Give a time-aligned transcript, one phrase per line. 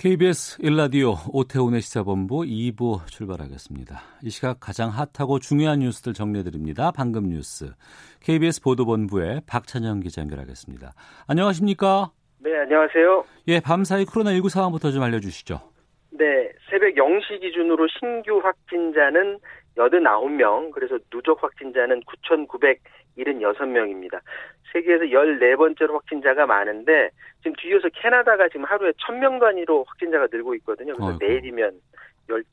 [0.00, 4.00] KBS 일라디오 오태훈의 시사본부 2부 출발하겠습니다.
[4.22, 6.90] 이 시각 가장 핫하고 중요한 뉴스들 정리해드립니다.
[6.90, 7.66] 방금 뉴스
[8.22, 10.92] KBS 보도본부의 박찬영 기자 연결하겠습니다.
[11.28, 12.12] 안녕하십니까?
[12.38, 13.24] 네, 안녕하세요.
[13.48, 15.60] 예, 밤사이 코로나19 상황부터 좀 알려주시죠.
[16.12, 19.38] 네, 새벽 0시 기준으로 신규 확진자는
[19.76, 24.20] 89명, 그래서 누적 확진자는 9,976명입니다.
[24.72, 30.92] 세계에서 14번째로 확진자가 많은데 지금 뒤에서 캐나다가 지금 하루에 1000명 단위로 확진자가 늘고 있거든요.
[30.94, 31.24] 그래서 아이고.
[31.24, 31.80] 내일이면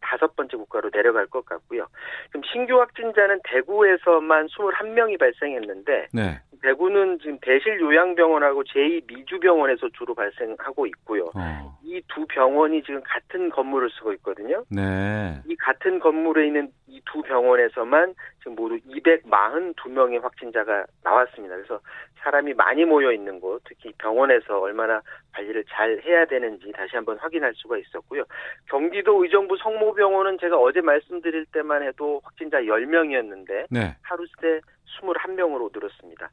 [0.01, 1.87] 15번째 국가로 내려갈 것 같고요.
[2.27, 6.39] 지금 신규 확진자는 대구에서만 21명이 발생했는데 네.
[6.61, 11.25] 대구는 지금 대실 요양병원하고 제2미주병원에서 주로 발생하고 있고요.
[11.35, 14.63] 어, 이두 병원이 지금 같은 건물을 쓰고 있거든요.
[14.69, 15.39] 네.
[15.47, 21.55] 이 같은 건물에 있는 이 두 병원에서만 지금 모두 242명의 확진자가 나왔습니다.
[21.55, 21.79] 그래서
[22.21, 25.01] 사람이 많이 모여 있는 곳, 특히 병원에서 얼마나
[25.33, 28.23] 관리를 잘 해야 되는지 다시 한번 확인할 수가 있었고요.
[28.69, 33.95] 경기도 의정부 성모병원은 제가 어제 말씀드릴 때만 해도 확진자 10명이었는데 네.
[34.01, 34.61] 하루 새
[34.99, 36.29] 21명으로 늘었습니다.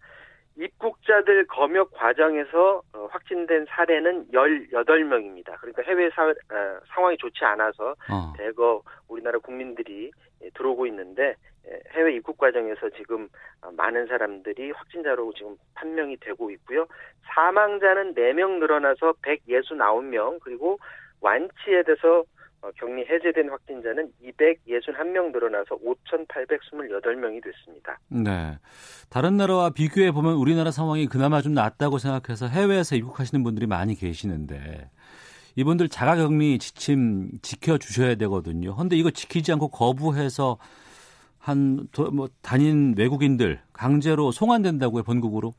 [0.57, 5.59] 입국자들 검역 과정에서 어, 확진된 사례는 18명입니다.
[5.59, 6.35] 그러니까 해외 사, 어,
[6.95, 11.35] 상황이 좋지 않아서 어, 대거 우리나라 국민들이 예, 들어오고 있는데 예,
[11.95, 13.29] 해외 입국 과정에서 지금
[13.63, 16.87] 어, 많은 사람들이 확진자로 지금 판명이 되고 있고요.
[17.35, 20.79] 사망자는 4명 늘어나서 169명 그리고
[21.21, 22.25] 완치에 대해서
[22.65, 27.99] 어, 격리 해제된 확진자는 261명 늘어나서 5,828명이 됐습니다.
[28.09, 28.59] 네.
[29.11, 34.91] 다른 나라와 비교해 보면 우리나라 상황이 그나마 좀 낫다고 생각해서 해외에서 입국하시는 분들이 많이 계시는데
[35.57, 38.75] 이분들 자가격리 지침 지켜 주셔야 되거든요.
[38.77, 40.59] 근데 이거 지키지 않고 거부해서
[41.45, 45.53] 한뭐 다닌 외국인들 강제로 송환된다고요, 본국으로?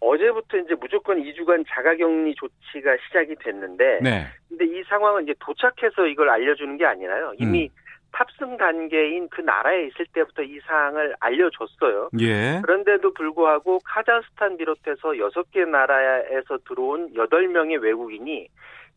[0.00, 4.26] 어제부터 이제 무조건 2주간 자가격리 조치가 시작이 됐는데 네.
[4.48, 7.34] 근데 이 상황은 이제 도착해서 이걸 알려주는 게 아니라요.
[7.38, 7.68] 이미 음.
[8.12, 12.10] 탑승 단계인 그 나라에 있을 때부터 이 사항을 알려줬어요.
[12.20, 12.60] 예.
[12.62, 18.48] 그런데도 불구하고 카자흐스탄 비롯해서 6개 나라에서 들어온 8명의 외국인이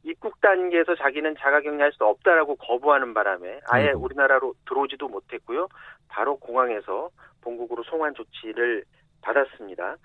[0.03, 4.01] 입국 단계에서 자기는 자가격리할 수 없다라고 거부하는 바람에 아예 아이고.
[4.01, 5.67] 우리나라로 들어오지도 못했고요.
[6.07, 7.09] 바로 공항에서
[7.41, 8.83] 본국으로 송환 조치를
[9.21, 9.97] 받았습니다.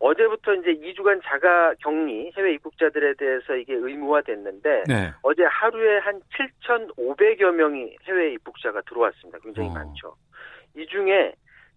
[0.00, 5.12] 어제부터 이제 2주간 자가 격리 해외 입국자들에 대해서 이게 의무화됐는데 네.
[5.22, 6.20] 어제 하루에 한
[6.66, 9.38] 7,500여 명이 해외 입국자가 들어왔습니다.
[9.38, 9.72] 굉장히 어.
[9.72, 10.16] 많죠.
[10.76, 11.32] 이 중에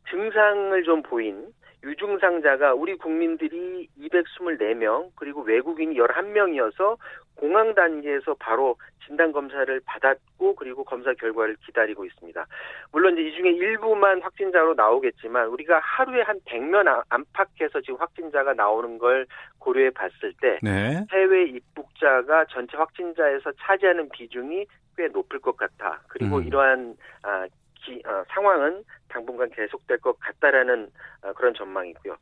[0.10, 1.48] 증상을 좀 보인
[1.84, 6.98] 유증상자가 우리 국민들이 224명 그리고 외국인이 11명이어서
[7.36, 12.46] 공항 단계에서 바로 진단 검사를 받았고 그리고 검사 결과를 기다리고 있습니다.
[12.92, 18.54] 물론 이제 이 중에 일부만 확진자로 나오겠지만 우리가 하루에 한 100명 안- 안팎에서 지금 확진자가
[18.54, 19.28] 나오는 걸
[19.60, 21.06] 고려해 봤을 때 네.
[21.14, 24.66] 해외 입국자가 전체 확진자에서 차지하는 비중이
[24.98, 26.02] 꽤 높을 것 같아.
[26.08, 26.44] 그리고 음.
[26.48, 27.46] 이러한 아,
[27.88, 30.90] 기- 어, 상황은 당분간 계속될 것 같다라는
[31.24, 32.16] 어, 그런 전망이고요.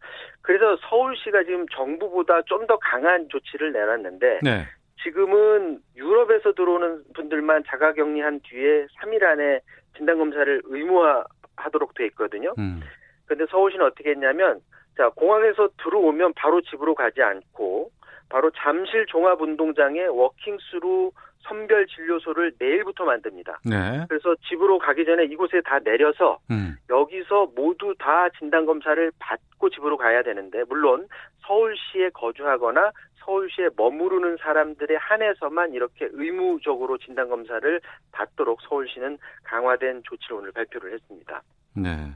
[0.43, 4.65] 그래서 서울시가 지금 정부보다 좀 더 강한 조치를 내놨는데 네.
[5.03, 9.59] 지금은 유럽에서 들어오는 분들만 자가 격리한 뒤에 3일 안에
[9.95, 12.53] 진단 검사를 의무화하도록 돼 있거든요.
[12.57, 12.81] 음.
[13.27, 14.61] 근데 서울시는 어떻게 했냐면
[14.97, 17.91] 자 공항에서 들어오면 바로 집으로 가지 않고
[18.29, 21.11] 바로 잠실 종합운동장에 워킹스루
[21.47, 23.59] 선별 진료소를 내일부터 만듭니다.
[23.65, 24.05] 네.
[24.09, 26.75] 그래서 집으로 가기 전에 이곳에 다 내려서 음.
[26.89, 31.07] 여기서 모두 다 진단 검사를 받고 집으로 가야 되는데 물론
[31.47, 32.91] 서울시에 거주하거나
[33.25, 37.81] 서울시에 머무르는 사람들에 한해서만 이렇게 의무적으로 진단 검사를
[38.11, 41.41] 받도록 서울시는 강화된 조치를 오늘 발표를 했습니다.
[41.75, 42.13] 네.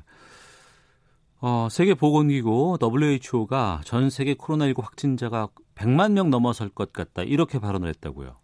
[1.42, 7.24] 어, 세계보건기구 WHO가 전 세계 코로나19 확진자가 100만 명 넘어설 것 같다.
[7.24, 8.38] 이렇게 발언을 했다고요.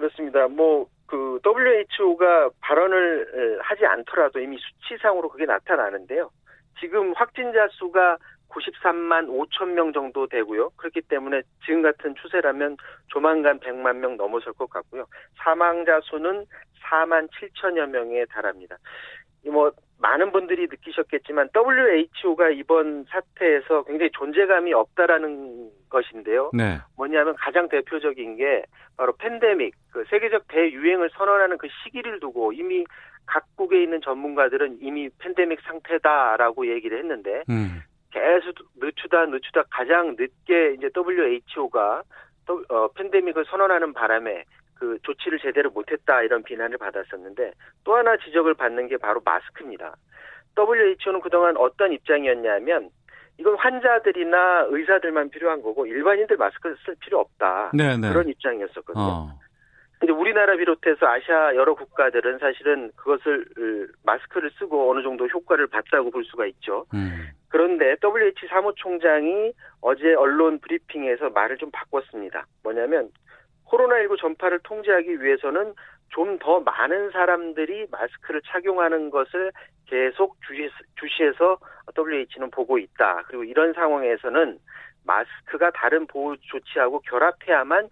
[0.00, 0.48] 그렇습니다.
[0.48, 6.30] 뭐, 그, WHO가 발언을 에, 하지 않더라도 이미 수치상으로 그게 나타나는데요.
[6.80, 8.16] 지금 확진자 수가
[8.48, 10.70] 93만 5천 명 정도 되고요.
[10.70, 12.76] 그렇기 때문에 지금 같은 추세라면
[13.08, 15.06] 조만간 100만 명 넘어설 것 같고요.
[15.36, 16.46] 사망자 수는
[16.82, 18.76] 4만 7천여 명에 달합니다.
[19.44, 19.70] 이 뭐,
[20.00, 26.50] 많은 분들이 느끼셨겠지만 WHO가 이번 사태에서 굉장히 존재감이 없다라는 것인데요.
[26.54, 26.78] 네.
[26.96, 28.64] 뭐냐면 가장 대표적인 게
[28.96, 32.84] 바로 팬데믹, 그 세계적 대유행을 선언하는 그 시기를 두고 이미
[33.26, 37.82] 각국에 있는 전문가들은 이미 팬데믹 상태다라고 얘기를 했는데 음.
[38.10, 42.02] 계속 늦추다 늦추다 가장 늦게 이제 WHO가
[42.46, 44.44] 또 어, 팬데믹을 선언하는 바람에
[44.80, 47.52] 그 조치를 제대로 못했다 이런 비난을 받았었는데
[47.84, 49.94] 또 하나 지적을 받는 게 바로 마스크입니다.
[50.58, 52.88] WHO는 그동안 어떤 입장이었냐면
[53.38, 58.08] 이건 환자들이나 의사들만 필요한 거고 일반인들 마스크를 쓸 필요 없다 네네.
[58.08, 59.04] 그런 입장이었었거든요.
[59.04, 59.38] 어.
[59.98, 66.10] 근데 우리나라 비롯해서 아시아 여러 국가들은 사실은 그것을 으, 마스크를 쓰고 어느 정도 효과를 봤다고
[66.10, 66.86] 볼 수가 있죠.
[66.94, 67.28] 음.
[67.48, 69.52] 그런데 WHO 사무총장이
[69.82, 72.46] 어제 언론 브리핑에서 말을 좀 바꿨습니다.
[72.62, 73.10] 뭐냐면
[73.70, 75.74] 코로나19 전파를 통제하기 위해서는
[76.10, 79.52] 좀 더 많은 사람들이 마스크를 착용하는 것을
[79.86, 80.36] 계속
[80.96, 81.58] 주시해서,
[81.96, 83.22] WHO는 보고 있다.
[83.26, 84.58] 그리고 이런 상황에서는
[85.04, 87.88] 마스크가 다른 보호 조치하고 결합해야만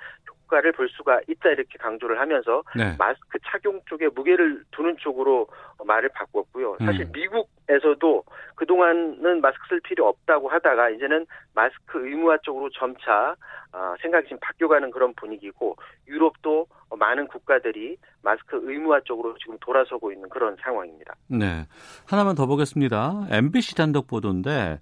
[0.49, 2.97] 효과를 볼 수가 있다 이렇게 강조를 하면서 네.
[2.99, 5.47] 마스크 착용 쪽에 무게를 두는 쪽으로
[5.85, 6.79] 말을 바꿨고요.
[6.81, 7.13] 사실 음.
[7.13, 8.25] 미국에서도
[8.57, 13.37] 그동안은 마스크 쓸 필요 없다고 하다가 이제는 마스크 의무화 쪽으로 점차
[13.71, 15.77] 아, 생각이 지금 바뀌어가는 그런 분위기고
[16.09, 16.67] 유럽도
[16.97, 21.15] 많은 국가들이 마스크 의무화 쪽으로 지금 돌아서고 있는 그런 상황입니다.
[21.29, 21.67] 네.
[22.07, 23.27] 하나만 더 보겠습니다.
[23.31, 24.81] MBC 단독 보도인데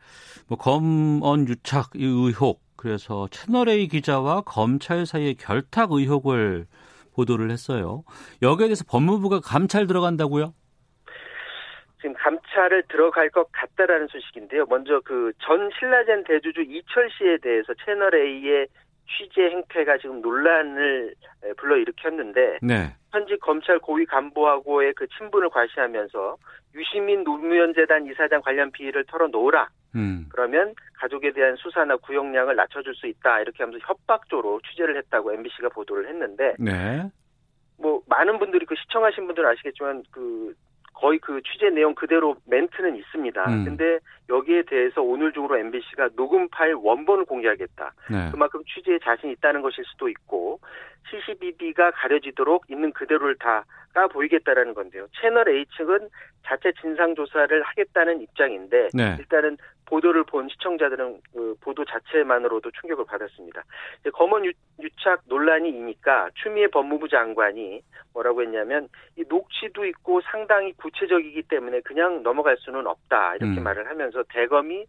[0.48, 6.67] 뭐 검언 유착 의혹 그래서 채널A 기자와 검찰 사이의 결탁 의혹을
[7.14, 8.05] 보도를 했어요.
[8.43, 10.52] 여기에 대해서 법무부가 감찰 들어간다고요?
[12.00, 14.67] 지금 감찰을 들어갈 것 같다라는 소식인데요.
[14.69, 18.67] 먼저 그 전 신라젠 대주주 이철 씨에 대해서 채널 A의
[19.08, 21.14] 취재 행태가 지금 논란을
[21.56, 22.94] 불러일으켰는데 네.
[23.12, 26.37] 현직 검찰 고위 간부하고의 그 친분을 과시하면서
[26.75, 29.69] 유시민 노무현 재단 이사장 관련 비리를 털어놓으라.
[29.96, 30.26] 음.
[30.31, 33.40] 그러면 가족에 대한 수사나 구형량을 낮춰줄 수 있다.
[33.40, 37.10] 이렇게 하면서 협박조로 취재를 했다고 MBC가 보도를 했는데 네.
[37.78, 40.54] 뭐 많은 분들이 그 시청하신 분들은 아시겠지만 그
[40.94, 43.50] 거의 그 취재 내용 그대로 멘트는 있습니다.
[43.50, 43.64] 음.
[43.64, 43.98] 근데
[44.31, 47.92] 여기에 대해서 오늘 중으로 MBC가 녹음 파일 원본을 공개하겠다.
[48.10, 48.31] 네.
[48.31, 50.58] 그만큼 취재에 자신 있다는 것일 수도 있고
[51.11, 53.64] CCBB가 가려지도록 있는 그대로를 다
[53.97, 55.06] 까 보이겠다라는 건데요.
[55.19, 56.11] 채널 A 측은
[56.44, 59.17] 자체 진상 조사를 하겠다는 입장인데 네.
[59.19, 59.56] 일단은
[59.87, 63.64] 보도를 본 시청자들은 그 보도 자체만으로도 충격을 받았습니다.
[64.12, 67.81] 검언 유, 유착 논란이 이니까 추미애 법무부 장관이
[68.12, 73.62] 뭐라고 했냐면 이 녹취도 있고 상당히 구체적이기 때문에 그냥 넘어갈 수는 없다 이렇게 음.
[73.62, 74.87] 말을 하면서 대검이 에,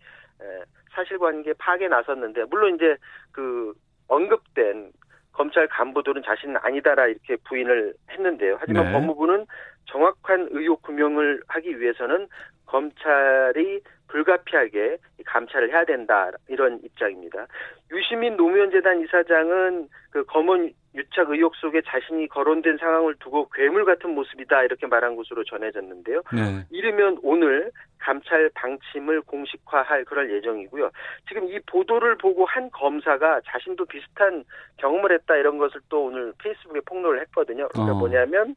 [0.91, 2.97] 사실관계 파악에 나섰는데 물론 이제
[3.31, 3.73] 그
[4.09, 4.91] 언급된
[5.37, 8.57] 검찰 간부들은 자신은 아니다라 이렇게 부인을 했는데요.
[8.59, 8.91] 하지만 네.
[8.91, 9.45] 법무부는
[9.85, 12.27] 정확한 의혹 규명을 하기 위해서는
[12.65, 17.45] 검찰이 불가피하게 감찰을 해야 된다 이런 입장입니다.
[17.91, 24.63] 유시민 노무현재단 이사장은 그 검언 유착 의혹 속에 자신이 거론된 상황을 두고 괴물 같은 모습이다
[24.63, 26.23] 이렇게 말한 것으로 전해졌는데요.
[26.33, 26.65] 네.
[26.71, 30.89] 이르면 오늘 감찰 방침을 공식화할 그럴 예정이고요.
[31.27, 34.43] 지금 이 보도를 보고 한 검사가 자신도 비슷한
[34.77, 37.67] 경험을 했다 이런 것을 또 오늘 페이스북에 폭로를 했거든요.
[37.69, 37.99] 그러니까 어.
[37.99, 38.55] 뭐냐면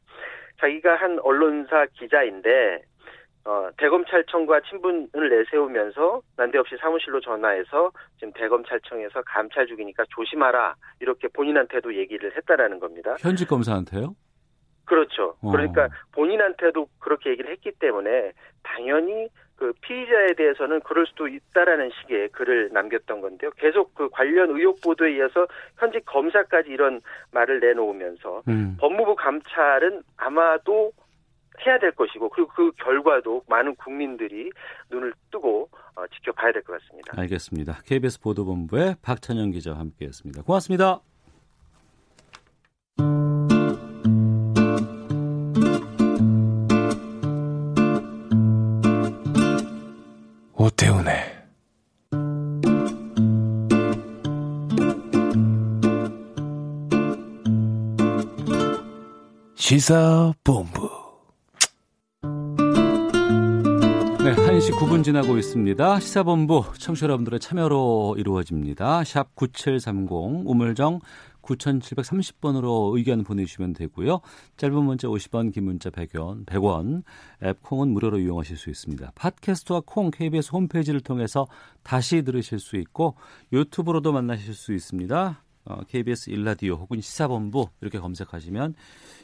[0.60, 2.82] 자기가 한 언론사 기자인데
[3.44, 12.34] 어, 대검찰청과 친분을 내세우면서 난데없이 사무실로 전화해서 지금 대검찰청에서 감찰 중이니까 조심하라 이렇게 본인한테도 얘기를
[12.36, 13.16] 했다라는 겁니다.
[13.18, 14.14] 현직 검사한테요?
[14.84, 15.36] 그렇죠.
[15.40, 15.52] 어.
[15.52, 18.32] 그러니까 본인한테도 그렇게 얘기를 했기 때문에
[18.62, 19.28] 당연히
[19.60, 23.50] 그 피의자에 대해서는 그럴 수도 있다라는 식의 글을 남겼던 건데요.
[23.58, 25.46] 계속 그 관련 의혹 보도에 이어서
[25.78, 27.00] 현직 검사까지 이런
[27.32, 28.76] 말을 내놓으면서 음.
[28.80, 30.92] 법무부 감찰은 아마도
[31.66, 34.50] 해야 될 것이고 그리고 그 결과도 많은 국민들이
[34.90, 37.12] 눈을 뜨고 어, 지켜봐야 될 것 같습니다.
[37.20, 37.80] 알겠습니다.
[37.86, 40.42] KBS 보도본부의 박찬영 기자와 함께했습니다.
[40.42, 41.00] 고맙습니다.
[50.54, 51.14] 오태훈의
[59.54, 60.89] 시사본부
[64.60, 66.00] 네, 1시 9분 지나고 있습니다.
[66.00, 69.04] 시사본부 청취자 여러분들의 참여로 이루어집니다.
[69.04, 70.10] 샵 9730
[70.44, 71.00] 우물정
[71.40, 74.20] 9730번으로 의견 보내주시면 되고요.
[74.58, 77.04] 짧은 문자 50원, 긴 문자 100원, 100원,
[77.42, 79.12] 앱 콩은 무료로 이용하실 수 있습니다.
[79.14, 81.46] 팟캐스트와 콩 KBS 홈페이지를 통해서
[81.82, 83.14] 다시 들으실 수 있고
[83.54, 85.42] 유튜브로도 만나실 수 있습니다.
[85.64, 88.74] 어, KBS 일라디오 혹은 시사본부 이렇게 검색하시면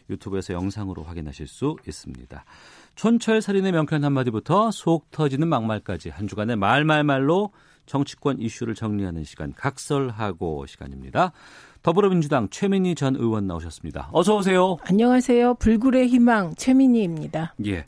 [0.08, 2.44] 유튜브에서 영상으로 확인하실 수 있습니다.
[2.96, 7.52] 촌철 살인의 명쾌한 한마디부터 속 터지는 막말까지 한 주간의 말말말로
[7.84, 11.32] 정치권 이슈를 정리하는 시간 각설하고 시간입니다.
[11.82, 14.08] 더불어민주당 최민희 전 의원 나오셨습니다.
[14.12, 14.78] 어서 오세요.
[14.80, 15.54] 안녕하세요.
[15.54, 17.54] 불굴의 희망 최민희입니다.
[17.66, 17.84] 예.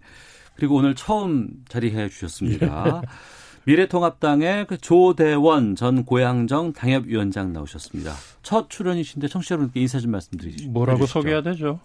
[0.54, 3.02] 그리고 오늘 처음 자리해 주셨습니다.
[3.02, 3.08] 예.
[3.64, 8.12] 미래통합당의 그 조대원 전 고양정 당협위원장 나오셨습니다.
[8.42, 10.70] 첫 출연이신데 청취자 여러분께 인사 좀 말씀드리시죠.
[10.70, 11.80] 뭐라고 소개해야 되죠?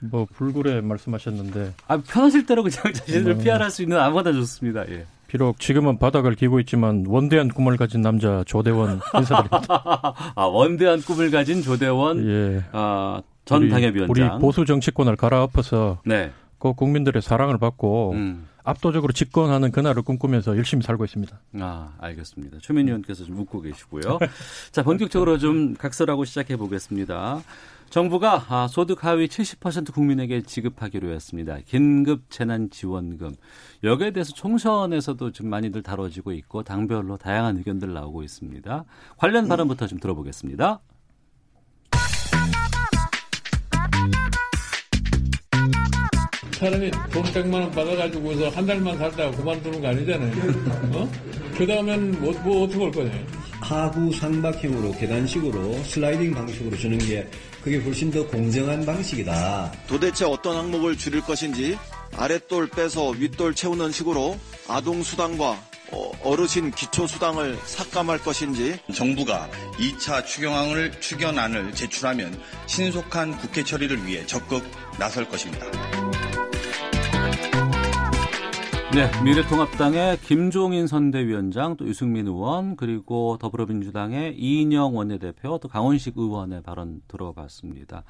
[0.00, 1.74] 뭐 불굴에 말씀하셨는데.
[1.88, 3.42] 아 편하실 대로 그냥 자신을 뭐...
[3.42, 4.88] 피할할 수 있는 아무거나 좋습니다.
[4.88, 5.06] 예.
[5.26, 10.14] 비록 지금은 바닥을 기고 있지만 원대한 꿈을 가진 남자 조대원 인사드립니다.
[10.36, 12.64] 아 원대한 꿈을 가진 조대원 예.
[12.72, 14.10] 아, 전 우리, 당협위원장.
[14.10, 16.30] 우리 보수 정치권을 갈아엎어서 네.
[16.58, 18.46] 그 국민들의 사랑을 받고 음.
[18.64, 21.38] 압도적으로 집권하는 그날을 꿈꾸면서 열심히 살고 있습니다.
[21.60, 22.58] 아, 알겠습니다.
[22.62, 24.18] 최민 의원께서 좀 웃고 계시고요.
[24.72, 27.42] 자, 본격적으로 좀 각설하고 시작해 보겠습니다.
[27.90, 31.58] 정부가 아, 소득 하위 70% 국민에게 지급하기로 했습니다.
[31.64, 33.34] 긴급 재난 지원금.
[33.84, 38.84] 여기에 대해서 총선에서도 좀 많이들 다뤄지고 있고 당별로 다양한 의견들 나오고 있습니다.
[39.16, 40.80] 관련 발언부터 좀 들어보겠습니다.
[46.58, 50.32] 사람이 돈 100만 원 받아가지고서 한 달만 살다가 그만두는 거 아니잖아요.
[50.94, 51.08] 어?
[51.56, 53.43] 그 다음엔 뭐, 뭐 어떻게 할 거냐.
[53.64, 57.26] 하부 상박형으로 계단식으로 슬라이딩 방식으로 주는 게
[57.62, 59.72] 그게 훨씬 더 공정한 방식이다.
[59.86, 61.78] 도대체 어떤 항목을 줄일 것인지
[62.14, 65.58] 아랫돌 빼서 윗돌 채우는 식으로 아동 수당과
[65.92, 74.26] 어, 어르신 기초 수당을 삭감할 것인지 정부가 2차 추경안을 추경안을 제출하면 신속한 국회 처리를 위해
[74.26, 74.62] 적극
[74.98, 75.66] 나설 것입니다.
[78.94, 87.02] 네, 미래통합당의 김종인 선대위원장, 또 유승민 의원, 그리고 더불어민주당의 이인영 원내대표, 또 강원식 의원의 발언
[87.08, 88.04] 들어봤습니다.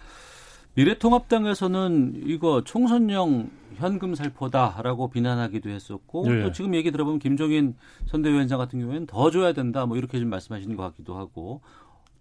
[0.74, 6.42] 미래통합당에서는 이거 총선용 현금 살포다라고 비난하기도 했었고 네.
[6.42, 10.76] 또 지금 얘기 들어보면 김종인 선대위원장 같은 경우에는 더 줘야 된다 뭐 이렇게 좀 말씀하시는
[10.76, 11.62] 것 같기도 하고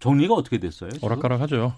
[0.00, 0.90] 정리가 어떻게 됐어요?
[0.90, 1.06] 지금?
[1.06, 1.74] 오락가락하죠.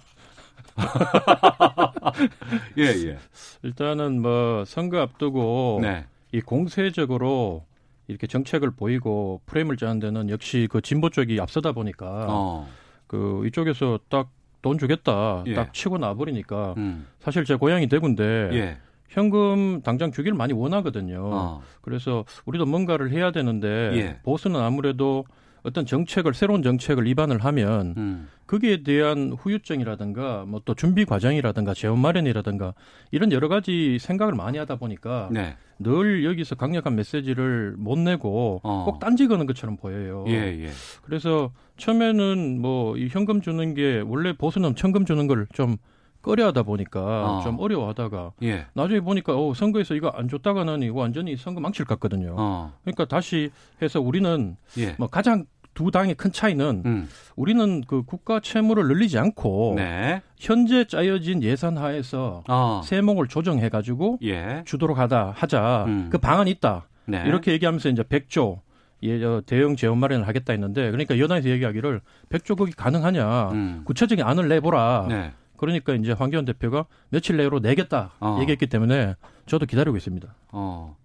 [2.79, 3.19] 예, 예.
[3.65, 6.07] 일단은 뭐 선거 앞두고 네.
[6.37, 7.65] 이 공세적으로
[8.09, 12.69] 이렇게 정책을 보이고 프레임을 짜는 데는 역시 그 진보 쪽이 앞서다 보니까 어.
[13.07, 15.55] 그 이쪽에서 딱 돈 주겠다 예.
[15.55, 17.07] 딱 치고 나버리니까 음.
[17.21, 18.79] 사실 제 고향이 대구인데 예.
[19.09, 21.21] 현금 당장 주기를 많이 원하거든요.
[21.23, 21.63] 어.
[21.83, 24.19] 그래서 우리도 뭔가를 해야 되는데 예.
[24.25, 25.25] 보수는 아무래도
[25.67, 28.29] 어떤 정책을 새로운 정책을 입안을 하면 음.
[28.47, 32.75] 거기에 대한 후유증이라든가 뭐 또 준비 과정이라든가 재원 마련이라든가
[33.11, 35.57] 이런 여러 가지 생각을 많이 하다 보니까 네.
[35.79, 38.85] 늘 여기서 강력한 메시지를 못 내고 어.
[38.85, 40.25] 꼭 딴지 거는 것처럼 보여요.
[40.29, 40.33] 예,
[40.65, 40.71] 예.
[41.03, 45.77] 그래서 처음에는 뭐 이 현금 주는 게 원래 보수는 현금 주는 걸좀
[46.23, 47.41] 꺼려하다 보니까 어.
[47.45, 48.67] 좀 어려워하다가 예.
[48.75, 52.35] 나중에 보니까 어, 선거에서 이거 안 줬다가는 이거 완전히 선거 망칠 것 같거든요.
[52.37, 52.73] 어.
[52.83, 53.51] 그러니까 다시
[53.83, 54.97] 해서 우리는 예.
[54.99, 55.45] 뭐 가장
[55.77, 57.09] 두 당의 큰 차이는 음.
[57.37, 60.23] 우리는 그 국가 채무를 늘리지 않고 네.
[60.39, 62.81] 현재 짜여진 예산 하에서 어.
[62.83, 64.63] 세목을 조정해 가지고 예.
[64.65, 65.85] 주도록 하다 하자.
[65.87, 66.09] 음.
[66.11, 66.89] 그 방안이 있다.
[67.05, 67.23] 네.
[67.27, 68.61] 이렇게 얘기하면서 이제 100조
[69.03, 73.51] 예, 대형 재원 마련을 하겠다 했는데 그러니까 여당에서 얘기하기를 100조 극이 가능하냐.
[73.51, 73.83] 음.
[73.85, 75.07] 구체적인 안을 내보라.
[75.11, 75.33] 네.
[75.59, 78.39] 그러니까 이제 황교안 대표가 며칠 내로 내겠다 어.
[78.41, 79.15] 얘기했기 때문에
[79.45, 80.35] 저도 기다리고 있습니다.
[80.53, 80.97] 어.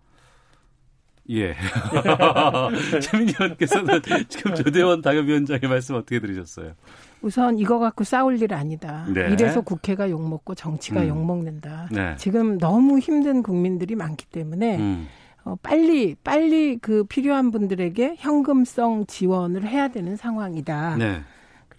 [1.32, 1.56] 예.
[3.02, 6.74] 최민희 의원께서는 지금 조대원 당협위원장의 말씀 어떻게 들으셨어요?
[7.22, 9.06] 우선 이거 갖고 싸울 일 아니다.
[9.14, 9.30] 네.
[9.32, 11.08] 이래서 국회가 욕먹고 정치가 음.
[11.10, 11.90] 욕먹는다.
[11.92, 12.16] 네.
[12.18, 15.08] 지금 너무 힘든 국민들이 많기 때문에 음.
[15.44, 20.98] 어, 빨리 빨리 그 필요한 분들에게 현금성 지원을 해야 되는 상황이다.
[20.98, 21.22] 네.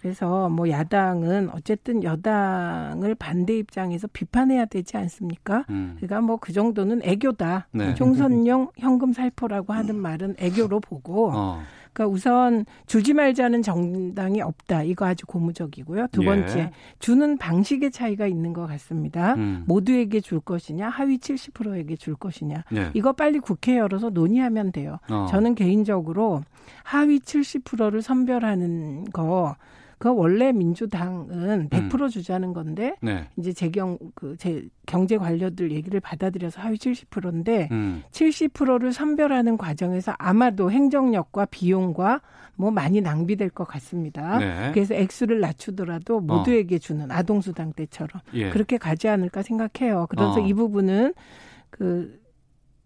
[0.03, 5.63] 그래서 뭐 야당은 어쨌든 여당을 반대 입장에서 비판해야 되지 않습니까?
[5.69, 5.95] 음.
[5.95, 7.67] 그러니까 뭐 그 정도는 애교다.
[7.71, 7.95] 네.
[7.95, 11.61] 총선용 현금 살포라고 하는 말은 애교로 보고 어.
[11.93, 14.83] 그러니까 우선 주지 말자는 정당이 없다.
[14.83, 16.07] 이거 아주 고무적이고요.
[16.11, 16.25] 두 예.
[16.25, 16.71] 번째, 예.
[16.99, 19.35] 주는 방식의 차이가 있는 것 같습니다.
[19.35, 19.63] 음.
[19.67, 22.65] 모두에게 줄 것이냐, 하위 70%에게 줄 것이냐.
[22.75, 22.91] 예.
[22.93, 24.97] 이거 빨리 국회 열어서 논의하면 돼요.
[25.09, 25.27] 어.
[25.29, 26.43] 저는 개인적으로
[26.83, 29.55] 하위 70%를 선별하는 거
[30.03, 32.09] 그 원래 민주당은 100% 음.
[32.09, 33.29] 주자는 건데 네.
[33.37, 38.03] 이제 재경 그 제 경제 관료들 얘기를 받아들여서 하위 70%인데 음.
[38.11, 42.19] 70%를 선별하는 과정에서 아마도 행정력과 비용과
[42.57, 44.39] 뭐 많이 낭비될 것 같습니다.
[44.39, 44.71] 네.
[44.73, 46.79] 그래서 액수를 낮추더라도 모두에게 어.
[46.79, 48.49] 주는 아동수당 때처럼 예.
[48.49, 50.07] 그렇게 가지 않을까 생각해요.
[50.09, 50.45] 그래서 어.
[50.45, 51.13] 이 부분은
[51.69, 52.19] 그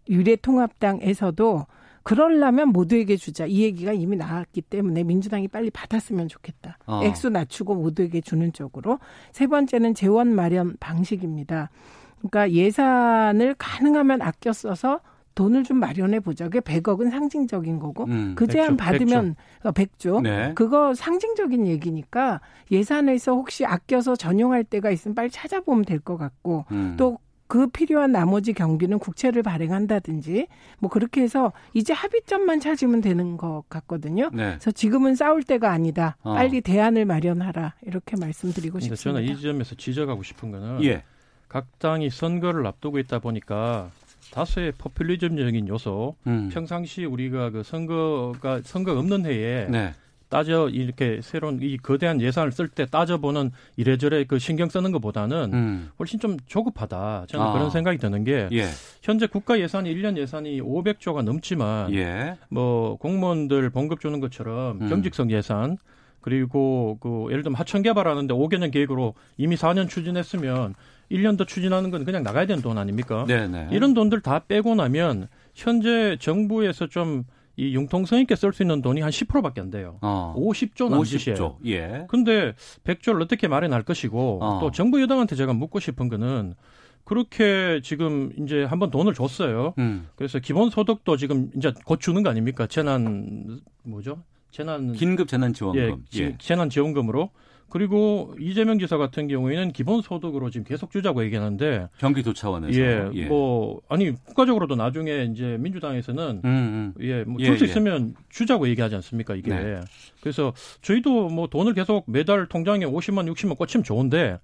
[0.08, 1.66] 유례통합당에서도
[2.08, 3.44] 그러려면 모두에게 주자.
[3.44, 6.78] 이 얘기가 이미 나왔기 때문에 민주당이 빨리 받았으면 좋겠다.
[6.86, 7.02] 어.
[7.04, 8.98] 액수 낮추고 모두에게 주는 쪽으로.
[9.30, 11.68] 세 번째는 재원 마련 방식입니다.
[12.16, 15.00] 그러니까 예산을 가능하면 아껴 써서
[15.34, 16.44] 돈을 좀 마련해 보자.
[16.48, 19.74] 그게 100억은 상징적인 거고 음, 그 제안 100조, 받으면 100조.
[19.74, 20.22] 100조.
[20.22, 20.52] 네.
[20.54, 26.94] 그거 상징적인 얘기니까 예산에서 혹시 아껴서 전용할 때가 있으면 빨리 찾아보면 될 것 같고 음.
[26.96, 30.46] 또 그 필요한 나머지 경비는 국채를 발행한다든지
[30.78, 34.30] 뭐 그렇게 해서 이제 합의점만 찾으면 되는 것 같거든요.
[34.32, 34.50] 네.
[34.50, 36.16] 그래서 지금은 싸울 때가 아니다.
[36.22, 36.34] 어.
[36.34, 39.02] 빨리 대안을 마련하라 이렇게 말씀드리고 싶습니다.
[39.02, 41.02] 저는 이 지점에서 지적하고 싶은 거는 예.
[41.48, 43.90] 각 당이 선거를 앞두고 있다 보니까
[44.30, 46.50] 다수의 포퓰리즘적인 요소, 음.
[46.52, 49.94] 평상시 우리가 그 선거가 선거 없는 해에 네.
[50.28, 55.90] 따져 이렇게 새로운 이 거대한 예산을 쓸 때 따져보는 이래저래 그 신경 쓰는 것보다는 음.
[55.98, 57.26] 훨씬 좀 조급하다.
[57.28, 57.52] 저는 아.
[57.52, 58.66] 그런 생각이 드는 게 예.
[59.02, 62.36] 현재 국가 예산이 1년 예산이 500조가 넘지만 예.
[62.48, 64.88] 뭐 공무원들 봉급 주는 것처럼 음.
[64.88, 65.78] 경직성 예산
[66.20, 70.74] 그리고 그 예를 들면 하천 개발하는데 5개년 계획으로 이미 4년 추진했으면
[71.10, 73.24] 1년 더 추진하는 건 그냥 나가야 되는 돈 아닙니까?
[73.26, 73.68] 네네.
[73.72, 77.24] 이런 돈들 다 빼고 나면 현재 정부에서 좀
[77.58, 79.98] 이 융통성 있게 쓸 수 있는 돈이 한 10%밖에 안 돼요.
[80.00, 80.32] 어.
[80.38, 81.36] 50조 남짓이에요.
[81.36, 81.56] 50조.
[81.66, 82.06] 예.
[82.08, 84.60] 근데 100조를 어떻게 마련할 것이고 어.
[84.60, 86.54] 또 정부 여당한테 제가 묻고 싶은 거는
[87.02, 89.74] 그렇게 지금 이제 한번 돈을 줬어요.
[89.78, 90.06] 음.
[90.14, 92.68] 그래서 기본 소득도 지금 이제 곧 주는 거 아닙니까?
[92.68, 94.22] 재난 뭐죠?
[94.52, 96.04] 재난 긴급 재난 지원금.
[96.14, 96.36] 예, 예.
[96.38, 97.30] 재난 지원금으로
[97.70, 103.26] 그리고 이재명 지사 같은 경우에는 기본소득으로 지금 계속 주자고 얘기하는데 경기도 차원에서 예, 예.
[103.26, 106.94] 뭐 아니 국가적으로도 나중에 이제 민주당에서는 음, 음.
[107.00, 107.70] 예, 뭐 줄수 예, 예.
[107.70, 109.80] 있으면 주자고 얘기하지 않습니까 이게 네.
[110.20, 114.38] 그래서 저희도 뭐 돈을 계속 매달 통장에 50만 60만 꽂히면 좋은데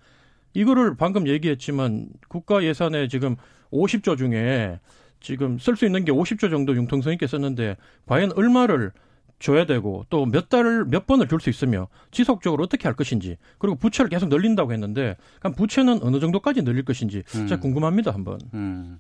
[0.53, 3.37] 이거를 방금 얘기했지만 국가 예산에 지금
[3.73, 4.79] 50조 중에
[5.21, 7.77] 지금 쓸 수 있는 게 50조 정도 융통성 있게 썼는데
[8.07, 8.93] 과연 얼마를
[9.39, 13.77] 줘야 되고 또 몇 달을 몇 번을 줄 수 있으며 지속적으로 어떻게 할 것인지 그리고
[13.77, 17.47] 부채를 계속 늘린다고 했는데 그럼 부채는 어느 정도까지 늘릴 것인지 음.
[17.47, 18.39] 제가 궁금합니다 한번.
[18.55, 18.99] 음.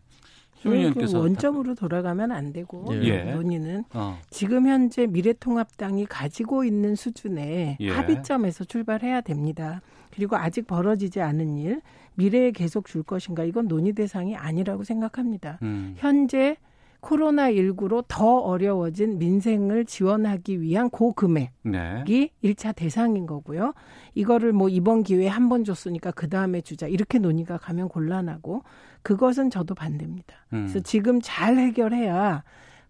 [0.62, 3.34] 그 원점으로 돌아가면 안 되고 예.
[3.34, 4.18] 논의는 어.
[4.30, 7.90] 지금 현재 미래통합당이 가지고 있는 수준의 예.
[7.90, 9.82] 합의점에서 출발해야 됩니다.
[10.14, 11.82] 그리고 아직 벌어지지 않은 일
[12.14, 15.58] 미래에 계속 줄 것인가 이건 논의 대상이 아니라고 생각합니다.
[15.62, 15.94] 음.
[15.98, 16.56] 현재
[17.04, 22.04] 코로나19로 더 어려워진 민생을 지원하기 위한 고금액이 네.
[22.42, 23.74] 1차 대상인 거고요.
[24.14, 26.86] 이거를 뭐 이번 기회에 한 번 줬으니까 그 다음에 주자.
[26.86, 28.62] 이렇게 논의가 가면 곤란하고
[29.02, 30.34] 그것은 저도 반대입니다.
[30.54, 30.66] 음.
[30.66, 32.42] 그래서 지금 잘 해결해야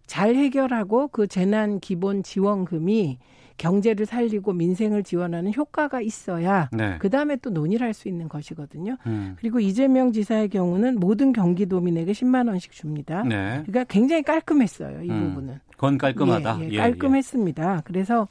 [0.07, 3.19] 잘 해결하고 그 재난 기본 지원금이
[3.57, 6.97] 경제를 살리고 민생을 지원하는 효과가 있어야 네.
[6.99, 8.97] 그 다음에 또 논의를 할 수 있는 것이거든요.
[9.07, 9.35] 음.
[9.39, 13.23] 그리고 이재명 지사의 경우는 모든 경기도민에게 10만 원씩 줍니다.
[13.23, 13.63] 네.
[13.65, 15.03] 그러니까 굉장히 깔끔했어요.
[15.03, 15.29] 이 음.
[15.29, 15.59] 부분은.
[15.77, 16.57] 건 깔끔하다.
[16.61, 17.81] 예, 예, 예, 깔끔했습니다.
[17.85, 18.27] 그래서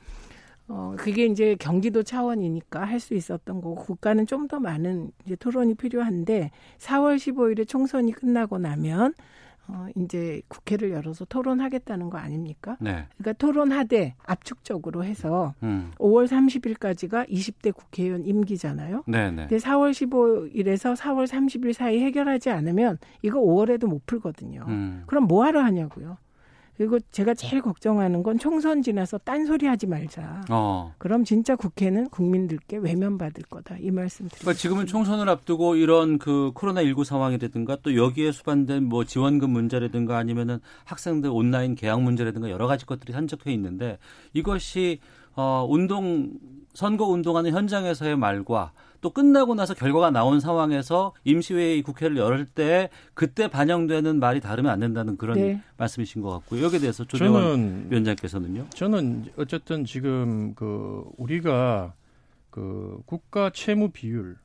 [0.66, 5.74] 어, 그게 이제 경기도 차원이니까 할 수 있었던 거고, 국가는 좀 더 많은 이제 토론이
[5.74, 9.12] 필요한데, 4월 15일에 총선이 끝나고 나면,
[9.66, 12.77] 어, 이제 국회를 열어서 토론하겠다는 거 아닙니까?
[12.81, 13.07] 네.
[13.16, 15.90] 그러니까 토론하되 압축적으로 해서 음.
[15.98, 19.05] 5월 30일까지가 20대 국회의원 임기잖아요.
[19.07, 19.46] 네, 네.
[19.48, 24.64] 근데 4월 15일에서 4월 30일 사이 해결하지 않으면 이거 5월에도 못 풀거든요.
[24.68, 25.03] 음.
[25.07, 26.18] 그럼 뭐 하러 하냐고요.
[26.76, 30.42] 그리고 제가 제일 걱정하는 건 총선 지나서 딴소리 하지 말자.
[30.50, 30.92] 어.
[30.98, 33.76] 그럼 진짜 국회는 국민들께 외면받을 거다.
[33.78, 34.38] 이 말씀 드립니다.
[34.40, 40.58] 그러니까 지금은 총선을 앞두고 이런 그 코로나19 상황이라든가 또 여기에 수반된 뭐 지원금 문제라든가 아니면은
[40.84, 43.98] 학생들 온라인 개학 문제라든가 여러 가지 것들이 산적해 있는데
[44.32, 44.98] 이것이
[45.37, 46.32] 어 운동
[46.74, 48.72] 선거 운동하는 현장에서의 말과
[49.04, 54.80] 또 끝나고 나서 결과가 나온 상황에서 임시회의 국회를 열을 때 그때 반영되는 말이 다르면 안
[54.80, 55.60] 된다는 그런 네.
[55.76, 56.64] 말씀이신 것 같고요.
[56.64, 58.68] 여기에 대해서 조대원 위원장께서는요.
[58.70, 61.92] 저는 어쨌든 지금 그 우리가
[62.48, 64.38] 그 국가 채무 비율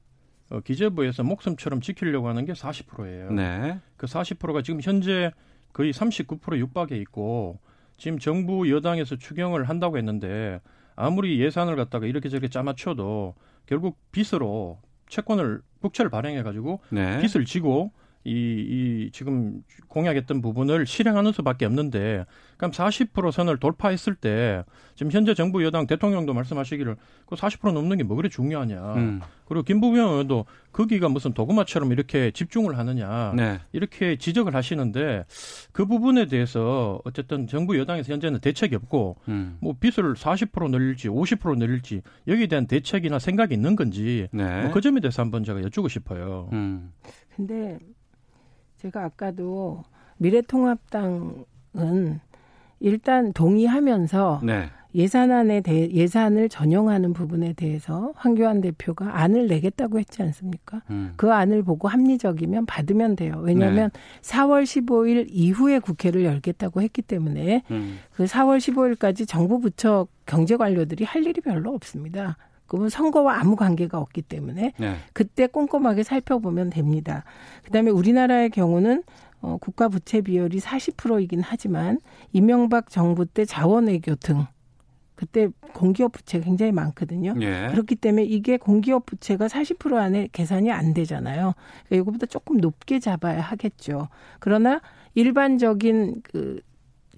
[0.50, 3.32] 어, 기재부에서 목숨처럼 지키려고 하는 게 40%예요.
[3.32, 3.80] 네.
[3.96, 5.32] 그 40%가 지금 현재
[5.72, 7.60] 거의 39% 육박에 있고
[7.96, 10.60] 지금 정부 여당에서 추경을 한다고 했는데
[10.98, 13.36] 아무리 예산을 갖다가 이렇게 저렇게 짜맞춰도
[13.70, 14.80] 결국 빚으로
[15.10, 17.22] 채권을 국채를 발행해 가지고 네.
[17.22, 17.92] 빚을 지고
[18.26, 22.26] 이, 이 지금 공약했던 부분을 실행하는 수밖에 없는데
[22.58, 24.64] 그럼 40% 선을 돌파했을 때
[24.96, 28.94] 지금 현재 정부 여당 대통령도 말씀하시기를 그 40% 넘는 게 뭐 그래 중요하냐.
[28.96, 29.22] 음.
[29.46, 33.34] 그리고 김부겸 의원도 거기가 무슨 도구마처럼 이렇게 집중을 하느냐.
[33.36, 33.60] 네.
[33.72, 35.26] 이렇게 지적을 하시는데
[35.72, 39.58] 그 부분에 대해서 어쨌든 정부 여당에서 현재는 대책이 없고 음.
[39.62, 44.64] 뭐 빚을 40% 늘릴지 50% 늘릴지 여기에 대한 대책이나 생각이 있는 건지 네.
[44.64, 46.50] 뭐그 점에 대해서 한번 제가 여쭈고 싶어요.
[46.52, 46.92] 음.
[47.36, 47.78] 근데
[48.80, 49.84] 제가 아까도
[50.18, 51.46] 미래통합당은
[52.80, 54.70] 일단 동의하면서 네.
[54.96, 60.82] 예산안에 대해 예산을 전용하는 부분에 대해서 황교안 대표가 안을 내겠다고 했지 않습니까?
[60.90, 61.14] 음.
[61.16, 63.40] 그 안을 보고 합리적이면 받으면 돼요.
[63.44, 64.00] 왜냐하면 네.
[64.22, 68.00] 4월 15일 이후에 국회를 열겠다고 했기 때문에 음.
[68.14, 72.38] 그 4월 15일까지 정부 부처 경제 관료들이 할 일이 별로 없습니다.
[72.70, 74.96] 그러면 선거와 아무 관계가 없기 때문에 네.
[75.14, 77.26] 그때 꼼꼼하게 살펴보면 됩니다.
[77.66, 79.04] 그다음에 우리나라의 경우는
[79.42, 82.00] 어, 국가 부채 비율이 40%이긴 하지만
[82.32, 84.46] 이명박 정부 때 자원외교 등
[85.16, 87.36] 그때 공기업 부채가 굉장히 많거든요.
[87.42, 87.68] 예.
[87.72, 91.56] 그렇기 때문에 이게 공기업 부채가 40% 안에 계산이 안 되잖아요.
[91.88, 94.08] 그러니까 이거보다 조금 높게 잡아야 하겠죠.
[94.40, 94.80] 그러나
[95.16, 96.62] 일반적인 그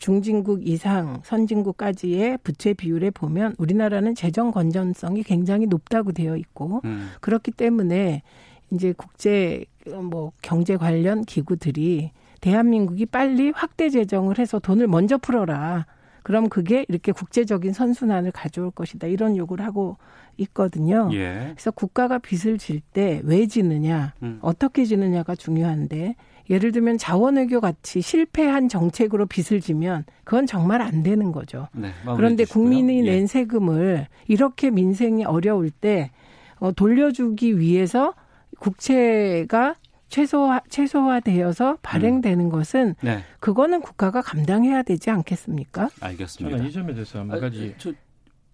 [0.02, 7.12] 중진국 이상 선진국까지의 부채 비율에 보면 우리나라는 재정 건전성이 굉장히 높다고 되어 있고 음.
[7.22, 8.24] 그렇기 때문에
[8.72, 12.12] 이제 국제 뭐 경제 관련 기구들이
[12.42, 15.86] 대한민국이 빨리 확대 재정을 해서 돈을 먼저 풀어라.
[16.24, 19.06] 그럼 그게 이렇게 국제적인 선순환을 가져올 것이다.
[19.06, 19.98] 이런 요구를 하고
[20.38, 21.10] 있거든요.
[21.14, 21.52] 예.
[21.54, 24.40] 그래서 국가가 빚을 질 때 왜 지느냐, 음.
[24.42, 26.16] 어떻게 지느냐가 중요한데
[26.52, 31.70] 예를 들면 자원외교 같이 실패한 정책으로 빚을 지면 그건 정말 안 되는 거죠.
[31.74, 33.12] 네, 그런데 국민이 예.
[33.12, 36.12] 낸 세금을 이렇게 민생이 어려울 때
[36.60, 38.14] 어, 돌려주기 위해서
[38.60, 39.76] 국채가
[40.10, 42.50] 최소화 최소화되어서 발행되는 음.
[42.50, 43.24] 것은 네.
[43.40, 45.90] 그거는 국가가 감당해야 되지 않겠습니까?
[46.02, 46.58] 알겠습니다.
[46.58, 47.94] 저는 이 점에 대해서 한 가지 아, 저,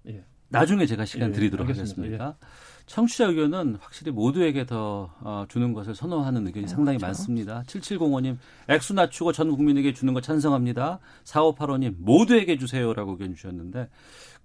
[0.08, 0.24] 예.
[0.50, 2.00] 나중에 제가 시간 예, 드리도록 알겠습니다.
[2.00, 2.38] 하겠습니다.
[2.40, 2.67] 예.
[2.88, 7.08] 청취자 의견은 확실히 모두에게 더 어, 주는 것을 선호하는 의견이 상당히 그렇죠.
[7.08, 7.64] 많습니다.
[7.68, 8.38] 7705님,
[8.70, 11.00] 액수 낮추고 전 국민에게 주는 거 찬성합니다.
[11.26, 13.90] 4585님, 모두에게 주세요라고 의견 주셨는데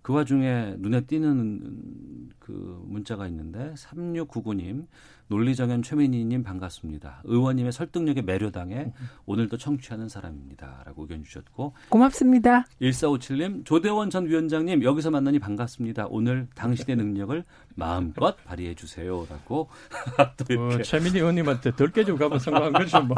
[0.03, 4.87] 그 와중에 눈에 띄는 그 문자가 있는데 3699님
[5.33, 7.23] 논리정연 최민희님 반갑습니다.
[7.25, 8.93] 의원님의 설득력에 매료당해
[9.25, 12.67] 오늘도 청취하는 사람입니다.라고 의견 주셨고 고맙습니다.
[12.83, 16.09] 1457님 조대원 전 위원장님 여기서 만나니 반갑습니다.
[16.11, 19.71] 오늘 당신의 능력을 마음껏 발휘해 주세요 라고
[20.37, 23.17] 또 이렇게 어, 최민희 의원님한테 덜 깨지고 가면 성공한 거죠 뭐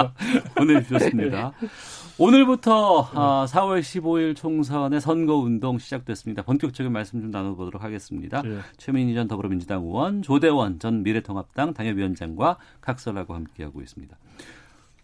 [0.55, 1.53] 보내주셨습니다.
[2.17, 6.43] 오늘부터 어, 4월 15일 총선의 선거 운동 시작됐습니다.
[6.43, 8.41] 본격적인 말씀 좀 나눠보도록 하겠습니다.
[8.43, 8.59] 네.
[8.77, 14.17] 최민희 전 더불어민주당 의원, 조대원 전 미래통합당 당협위원장과 각설하고 함께하고 있습니다.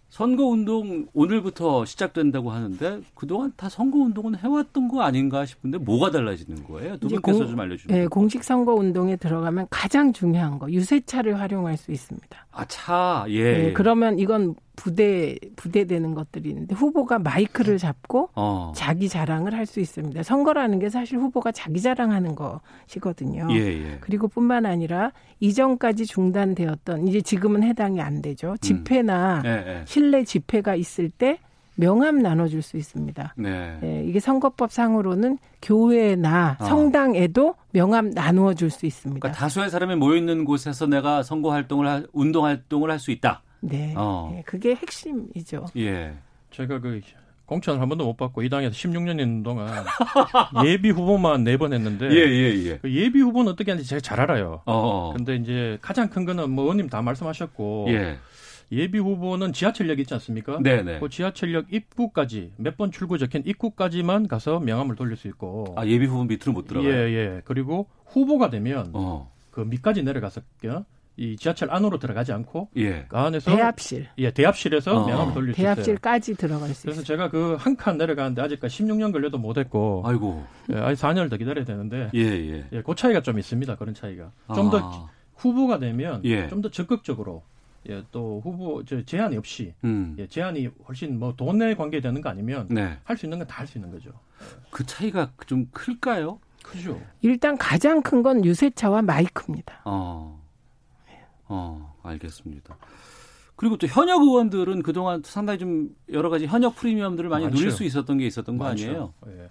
[0.08, 6.64] 선거 운동 오늘부터 시작된다고 하는데 그동안 다 선거 운동은 해왔던 거 아닌가 싶은데 뭐가 달라지는
[6.64, 6.96] 거예요?
[6.98, 7.96] 두 분께서 공, 좀 알려주세요.
[7.96, 12.46] 네, 공식 선거 운동에 들어가면 가장 중요한 거 유세차를 활용할 수 있습니다.
[12.50, 13.52] 아 차, 예.
[13.52, 18.72] 네, 그러면 이건 부대 부대되는 것들이 있는데 후보가 마이크를 잡고 어.
[18.74, 20.22] 자기 자랑을 할 수 있습니다.
[20.22, 23.46] 선거라는 게 사실 후보가 자기 자랑하는 것이거든요.
[23.52, 23.98] 예, 예.
[24.00, 28.56] 그리고 뿐만 아니라 이전까지 중단되었던 이제 지금은 해당이 안 되죠.
[28.62, 29.46] 집회나 음.
[29.46, 29.82] 예, 예.
[29.86, 31.38] 실내 집회가 있을 때
[31.76, 33.34] 명함 나눠줄 수 있습니다.
[33.36, 33.78] 네.
[33.82, 36.64] 예, 이게 선거법 상으로는 교회나 어.
[36.64, 39.20] 성당에도 명함 나누어 줄 수 있습니다.
[39.20, 43.42] 그러니까 다수의 사람이 모여 있는 곳에서 내가 선거 활동을 운동 활동을 할 수 있다.
[43.60, 43.94] 네.
[43.96, 44.32] 어.
[44.36, 45.66] 예, 그게 핵심이죠.
[45.76, 46.14] 예.
[46.50, 47.00] 제가 그
[47.46, 49.84] 공천을 한 번도 못 받고 이 당에서 16년 있는 동안
[50.64, 52.78] 예비 후보만 네 번 했는데 예, 예, 예.
[52.78, 54.62] 그 예비 후보는 어떻게 하는지 제가 잘 알아요.
[54.66, 55.12] 어, 어.
[55.16, 58.18] 근데 이제 가장 큰 거는 뭐 의원님 다 말씀하셨고 예.
[58.72, 60.60] 예비 후보는 지하철역 있지 않습니까?
[60.62, 60.82] 네네.
[60.84, 60.98] 네.
[61.00, 65.74] 그 지하철역 입구까지 몇 번 출구 적힌 입구까지만 가서 명함을 돌릴 수 있고.
[65.76, 66.88] 아 예비 후보 밑으로 못 들어가요?
[66.92, 67.42] 예 예.
[67.44, 69.28] 그리고 후보가 되면 어.
[69.50, 70.40] 그 밑까지 내려가서
[71.22, 73.04] 이 지하철 안으로 들어가지 않고 예.
[73.06, 75.06] 그 안에서 대합실 예 대합실에서 어.
[75.06, 75.74] 명함을 돌릴 수 있어요.
[75.74, 80.78] 대합실까지 들어갈 수 그래서 제가 그 한 칸 내려가는데 아직까지 16년 걸려도 못했고 아이고 예,
[80.78, 82.66] 아직 4년을 더 기다려야 되는데 예예 예.
[82.72, 85.08] 예, 그 차이가 좀 있습니다 그런 차이가 좀더 아.
[85.36, 86.48] 후보가 되면 예.
[86.48, 87.42] 좀더 적극적으로
[87.90, 90.16] 예, 또 후보 저 제한이 없이 음.
[90.18, 92.96] 예, 제한이 훨씬 뭐 돈에 관계되는 거 아니면 네.
[93.04, 94.10] 할수 있는 건 다 할 수 있는 거죠.
[94.70, 96.38] 그 차이가 좀 클까요?
[96.62, 96.98] 크죠.
[97.20, 99.80] 일단 가장 큰 건 유세차와 마이크입니다.
[99.84, 100.39] 어,
[101.50, 102.76] 어, 알겠습니다.
[103.56, 107.58] 그리고 또 현역 의원들은 그동안 상당히 좀 여러 가지 현역 프리미엄들을 많이 많죠.
[107.58, 108.84] 누릴 수 있었던 게 있었던 거 많죠.
[108.86, 109.14] 아니에요?
[109.28, 109.50] 예.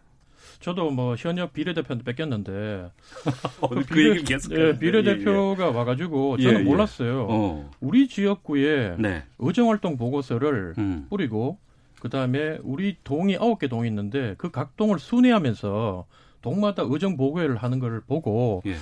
[0.62, 2.92] 저도 뭐 현역 비례대표한테 뺏겼는데
[3.70, 5.74] 그, 그 얘기를 계속 예, 비례대표가 예, 예.
[5.74, 6.66] 와가지고 저는.
[6.66, 7.28] 몰랐어요.
[7.30, 7.72] 어.
[7.80, 9.24] 우리 지역구에 네.
[9.38, 11.06] 의정활동 보고서를 음.
[11.10, 11.60] 뿌리고
[12.02, 16.06] 그 다음에 우리 동이 아홉 개 동이 있는데 그 각 동을 순회하면서
[16.42, 18.76] 동마다 의정 보고회를 하는 걸 보고 예.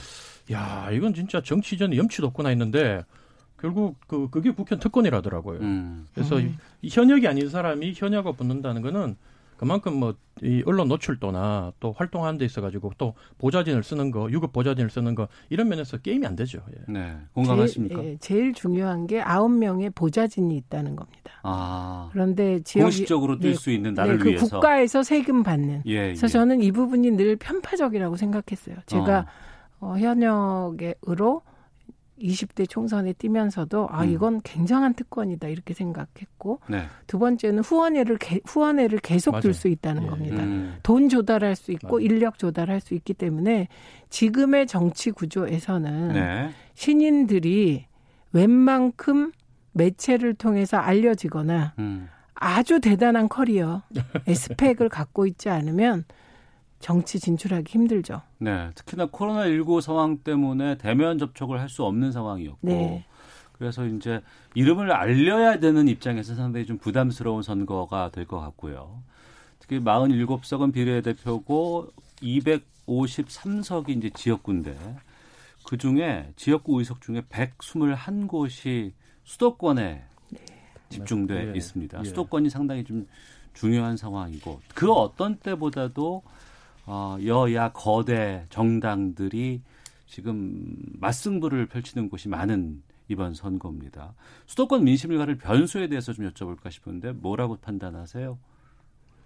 [0.52, 3.04] 야 이건 진짜 정치전에 염치도 없구나 했는데
[3.60, 5.60] 결국 그 그게 국회 특권이라더라고요.
[5.60, 6.08] 음.
[6.14, 6.58] 그래서 음.
[6.84, 9.16] 현역이 아닌 사람이 현역을 붙는다는 거는
[9.58, 14.54] 그만큼 뭐 이 언론 노출도나 또 활동하는 데 있어 가지고 또 보좌진을 쓰는 거, 유급
[14.54, 16.62] 보좌진을 쓰는 거 이런 면에서 게임이 안 되죠.
[16.72, 16.92] 예.
[16.92, 18.02] 네, 공감하십니까?
[18.02, 21.32] 제일, 예, 제일 중요한 게 아홉 명의 보좌진이 있다는 겁니다.
[21.44, 25.84] 아, 그런데 지역 공식적으로 뛸수 네, 있는 나를 네, 그 위해서 국가에서 세금 받는.
[25.86, 26.30] 예, 그래서 예.
[26.30, 28.76] 저는 이 부분이 늘 편파적이라고 생각했어요.
[28.86, 29.47] 제가 어.
[29.80, 31.42] 어, 현역으로
[32.22, 34.10] 20대 총선에 뛰면서도 아 음.
[34.10, 36.84] 이건 굉장한 특권이다 이렇게 생각했고 네.
[37.06, 40.08] 두 번째는 후원회를 개, 후원회를 계속 둘수 있다는 예.
[40.08, 40.44] 겁니다.
[40.44, 40.78] 음.
[40.84, 42.06] 돈 조달할 수 있고 맞아요.
[42.06, 43.68] 인력 조달할 수 있기 때문에
[44.10, 46.50] 지금의 정치 구조에서는 네.
[46.74, 47.86] 신인들이
[48.34, 49.32] 웬만큼
[49.74, 52.10] 매체를 통해서 알려지거나 음.
[52.34, 53.84] 아주 대단한 커리어,
[54.28, 56.06] 에스펙을 갖고 있지 않으면
[56.80, 58.22] 정치 진출하기 힘들죠.
[58.38, 63.06] 네, 특히나 코로나19 상황 때문에 대면 접촉을 할 수 없는 상황이었고, 네.
[63.54, 64.22] 그래서 이제
[64.54, 69.02] 이름을 알려야 되는 입장에서 상당히 좀 부담스러운 선거가 될 것 같고요.
[69.60, 71.88] 특히 47석은 비례대표고
[72.22, 74.78] 253석이 이제 지역구인데
[75.66, 80.40] 그 중에 지역구 의석 중에 121곳이 수도권에 네.
[80.90, 81.54] 집중돼 네.
[81.58, 82.00] 있습니다.
[82.00, 82.04] 예.
[82.04, 83.08] 수도권이 상당히 좀
[83.54, 86.22] 중요한 상황이고 그 어떤 때보다도
[86.88, 89.62] 어, 여야 거대 정당들이
[90.08, 94.14] 지금 맞승부를 펼치는 곳이 많은 이번 선거입니다.
[94.46, 98.38] 수도권 민심을 가를 변수에 대해서 좀 여쭤볼까 싶은데 뭐라고 판단하세요?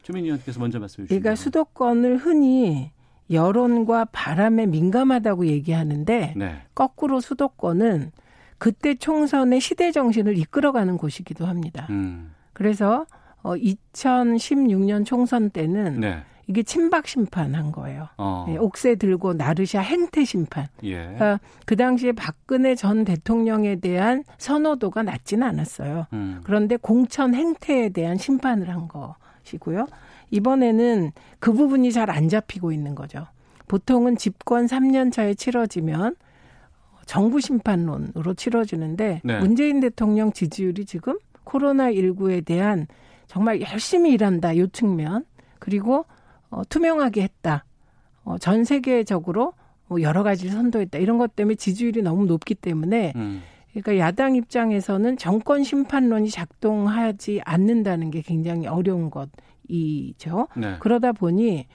[0.01, 1.21] 주민 의원께서 먼저 말씀해 주시죠.
[1.21, 2.91] 그러니까 수도권을 흔히
[3.29, 6.61] 여론과 바람에 민감하다고 얘기하는데 네.
[6.73, 8.11] 거꾸로 수도권은
[8.57, 11.87] 그때 총선의 시대 정신을 이끌어가는 곳이기도 합니다.
[11.91, 12.33] 음.
[12.53, 13.05] 그래서
[13.43, 16.23] 어 2016년 총선 때는 네.
[16.51, 18.09] 이게 친박 심판한 거예요.
[18.17, 18.45] 어.
[18.45, 20.67] 네, 옥새 들고 나르샤 행태 심판.
[20.83, 20.97] 예.
[20.97, 26.07] 그러니까 그 당시에 박근혜 전 대통령에 대한 선호도가 낮지는 않았어요.
[26.11, 26.41] 음.
[26.43, 29.87] 그런데 공천 행태에 대한 심판을 한 것이고요.
[30.31, 33.25] 이번에는 그 부분이 잘 안 잡히고 있는 거죠.
[33.69, 36.17] 보통은 집권 3년 차에 치러지면
[37.05, 39.39] 정부 심판론으로 치러지는데 네.
[39.39, 42.87] 문재인 대통령 지지율이 지금 코로나19에 대한
[43.27, 45.23] 정말 열심히 일한다 요 측면
[45.59, 46.05] 그리고
[46.51, 47.65] 어, 투명하게 했다.
[48.23, 49.53] 어, 전 세계적으로
[49.87, 50.99] 뭐 여러 가지를 선도했다.
[50.99, 53.41] 이런 것 때문에 지지율이 너무 높기 때문에 음.
[53.71, 60.47] 그러니까 야당 입장에서는 정권 심판론이 작동하지 않는다는 게 굉장히 어려운 것이죠.
[60.55, 60.75] 네.
[60.79, 61.67] 그러다 보니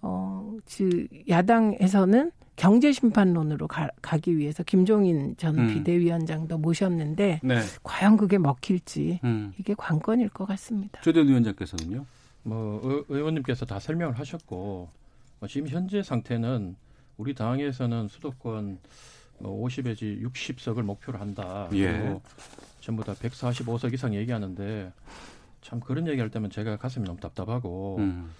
[0.00, 5.68] 어, 즉 야당에서는 경제 심판론으로 가, 기 위해서 김종인 전 음.
[5.68, 7.60] 비대위원장도 모셨는데 네.
[7.82, 9.52] 과연 그게 먹힐지 음.
[9.58, 11.00] 이게 관건일 것 같습니다.
[11.00, 12.04] 조대 위원장께서는요?
[12.42, 14.90] 뭐 의원님께서 다 설명을 하셨고
[15.38, 16.76] 뭐 지금 현재 상태는
[17.16, 18.78] 우리 당에서는 수도권
[19.38, 21.68] 뭐 50에지 60석을 목표로 한다.
[21.72, 21.92] 예.
[21.92, 22.22] 그리고
[22.80, 24.92] 전부 다 145석 이상 얘기하는데
[25.60, 28.30] 참 그런 얘기할 때면 제가 가슴이 너무 답답하고 음.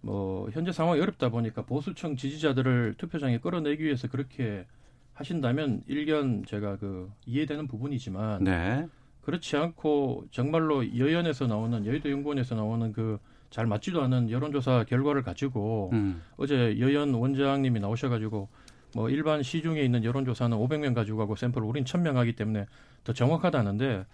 [0.00, 4.66] 뭐 현재 상황이 어렵다 보니까 보수층 지지자들을 투표장에 끌어내기 위해서 그렇게
[5.14, 8.86] 하신다면 일견 제가 그 이해되는 부분이지만 네.
[9.22, 13.18] 그렇지 않고 정말로 여연에서 나오는 여의도 연구원에서 나오는 그
[13.54, 16.20] 잘 맞지도 않은 여론조사 결과를 가지고 음.
[16.36, 18.48] 어제 여연 원장님이 나오셔가지고
[18.96, 22.66] 뭐 일반 시중에 있는 여론조사는 500명 가지고 가고 샘플을 우린 1000명 하기 때문에
[23.04, 24.06] 더 정확하다는데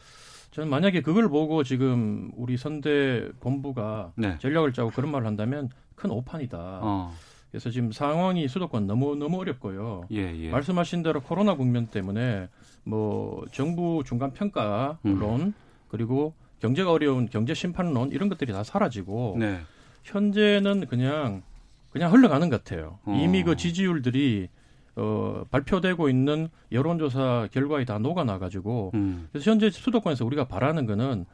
[0.50, 4.37] 저는 만약에 그걸 보고 지금 우리 선대 본부가 네.
[4.40, 6.81] 전략을 짜고 그런 말을 한다면 큰 오판이다.
[6.83, 7.14] 어.
[7.50, 10.03] 그래서 지금 상황이 수도권 너무 너무 어렵고요.
[10.11, 10.50] 예, 예.
[10.50, 12.50] 말씀하신 대로 코로나 국면 때문에
[12.85, 15.55] 뭐 정부 중간 평가론 음.
[15.88, 19.61] 그리고 경제가 어려운 경제 심판론 이런 것들이 다 사라지고 네.
[20.05, 21.42] 현재는 그냥
[21.90, 22.99] 그냥 흘러가는 것 같아요.
[23.05, 23.18] 어.
[23.20, 24.49] 이미 그 지지율들이
[24.96, 29.29] 어, 발표되고 있는 여론조사 결과에 다 녹아나 가지고 음.
[29.33, 31.25] 그래서 현재 수도권에서 우리가 바라는 거는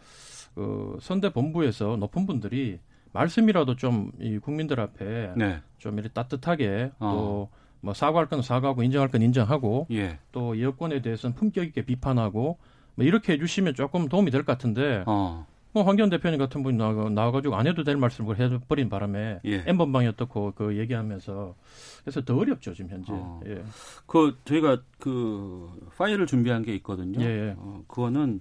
[0.56, 2.78] 어, 선대 본부에서 높은 분들이
[3.12, 5.60] 말씀이라도 좀 이 국민들 앞에 네.
[5.78, 7.48] 좀 이렇게 따뜻하게 어.
[7.82, 10.18] 또뭐 사과할 건 사과하고 인정할 건 인정하고 예.
[10.32, 12.58] 또 여권에 대해서는 품격 있게 비판하고
[12.96, 15.46] 뭐 이렇게 해주시면 조금 도움이 될 것 같은데 어.
[15.72, 19.62] 뭐 황교안 대표님 같은 분이 나와, 나와가지고 안 해도 될 말씀을 해버린 바람에 예.
[19.66, 21.54] N번방이 어떻고 그 얘기하면서
[22.02, 23.12] 그래서 더 어렵죠 지금 현재.
[23.12, 23.40] 어.
[23.46, 23.62] 예.
[24.06, 27.20] 그 저희가 그 파일을 준비한 게 있거든요.
[27.20, 27.26] 예.
[27.50, 27.54] 예.
[27.58, 28.40] 어, 그거는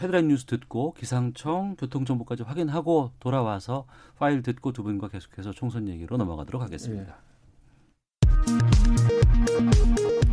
[0.00, 3.86] 헤드라인 뉴스 듣고 기상청 교통정보까지 확인하고 돌아와서
[4.18, 7.12] 파일 듣고 두 분과 계속해서 총선 얘기로 넘어가도록 하겠습니다.
[7.18, 7.31] 예.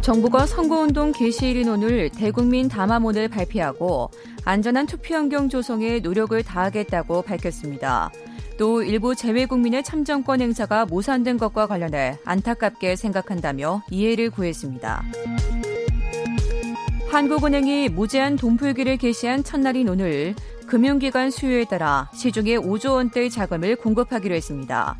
[0.01, 4.09] 정부가 선거운동 개시 일인 오늘 대국민 담화문을 발표하고
[4.45, 8.09] 안전한 투표 환경 조성에 노력을 다하겠다고 밝혔습니다.
[8.57, 15.03] 또 일부 재외국민의 참정권 행사가 무산된 것과 관련해 안타깝게 생각한다며 이해를 구했습니다.
[17.09, 20.33] 한국은행이 무제한 돈풀기를 개시한 첫날인 오늘
[20.67, 24.97] 금융기관 수요에 따라 시중에 5조 원대의 자금을 공급하기로 했습니다.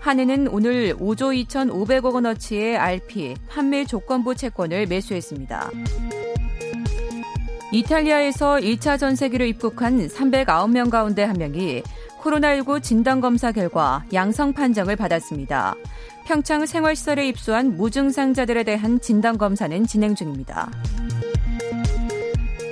[0.00, 5.70] 한은은 오늘 5조 2,500억 원어치의 RP 판매 조건부 채권을 매수했습니다.
[7.72, 11.82] 이탈리아에서 1차 전세기로 입국한 309명 가운데 한 명이
[12.22, 15.74] 코로나19 진단검사 결과 양성 판정을 받았습니다.
[16.24, 20.70] 평창 생활시설에 입소한 무증상자들에 대한 진단검사는 진행 중입니다.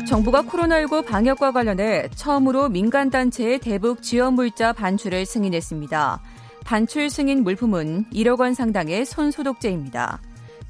[0.08, 6.20] 정부가 코로나19 방역과 관련해 처음으로 민간단체의 대북 지원 물자 반출을 승인했습니다.
[6.66, 10.20] 반출 승인 물품은 1억 원 상당의 손소독제입니다.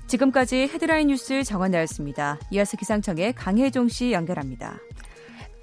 [0.06, 2.38] 지금까지 헤드라인 뉴스 정원 나였습니다.
[2.50, 4.76] 이어서 기상청의 강혜종 씨 연결합니다.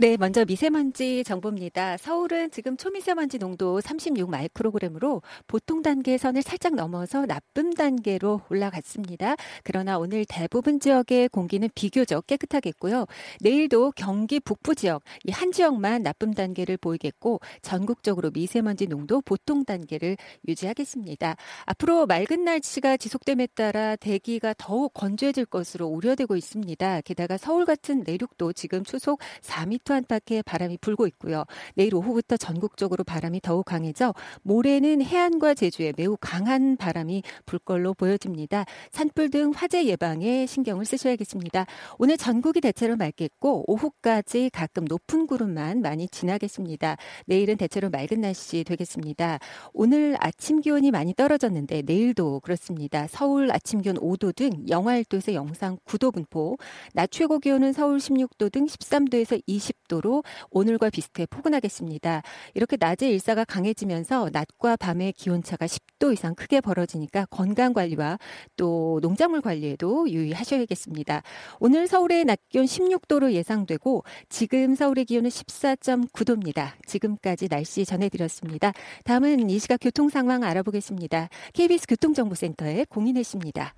[0.03, 1.95] 네, 먼저 미세먼지 정보입니다.
[1.95, 9.37] 서울은 지금 초미세먼지 농도 36 마이크로그램으로 보통 단계 선을 살짝 넘어서 나쁨 단계로 올라갔습니다.
[9.63, 13.05] 그러나 오늘 대부분 지역의 공기는 비교적 깨끗하겠고요.
[13.39, 20.17] 내일도 경기 북부 지역, 이 한 지역만 나쁨 단계를 보이겠고 전국적으로 미세먼지 농도 보통 단계를
[20.45, 21.37] 유지하겠습니다.
[21.65, 27.01] 앞으로 맑은 날씨가 지속됨에 따라 대기가 더욱 건조해질 것으로 우려되고 있습니다.
[27.05, 31.45] 게다가 서울 같은 내륙도 지금 초속 4m 안팎의 바람이 불고 있고요.
[31.75, 38.65] 내일 오후부터 전국적으로 바람이 더욱 강해져 모레는 해안과 제주에 매우 강한 바람이 불 걸로 보여집니다.
[38.91, 41.65] 산불 등 화재 예방에 신경을 쓰셔야겠습니다.
[41.97, 46.97] 오늘 전국이 대체로 맑겠고 오후까지 가끔 높은 구름만 많이 지나겠습니다.
[47.25, 49.39] 내일은 대체로 맑은 날씨 되겠습니다.
[49.73, 53.07] 오늘 아침 기온이 많이 떨어졌는데 내일도 그렇습니다.
[53.09, 56.57] 서울 아침 기온 5도 등 영하 1도에서 영상 9도 분포,
[56.93, 62.21] 낮 최고 기온은 서울 16도 등 13도에서 20 20도로 오늘과 비슷해 포근하겠습니다.
[62.53, 68.17] 이렇게 낮에 일사가 강해지면서 낮과 밤의 기온차가 10도 이상 크게 벌어지니까 건강 관리와
[68.57, 71.23] 또 농작물 관리에도 유의하셔야겠습니다.
[71.59, 76.71] 오늘 서울의 낮 기온 16도로 예상되고 지금 서울의 기온은 14.9도입니다.
[76.85, 78.71] 지금까지 날씨 전해드렸습니다.
[79.05, 81.29] 다음은 이 시각 교통 상황 알아보겠습니다.
[81.53, 83.73] KBS 교통정보센터의 공인혜 씨입니다.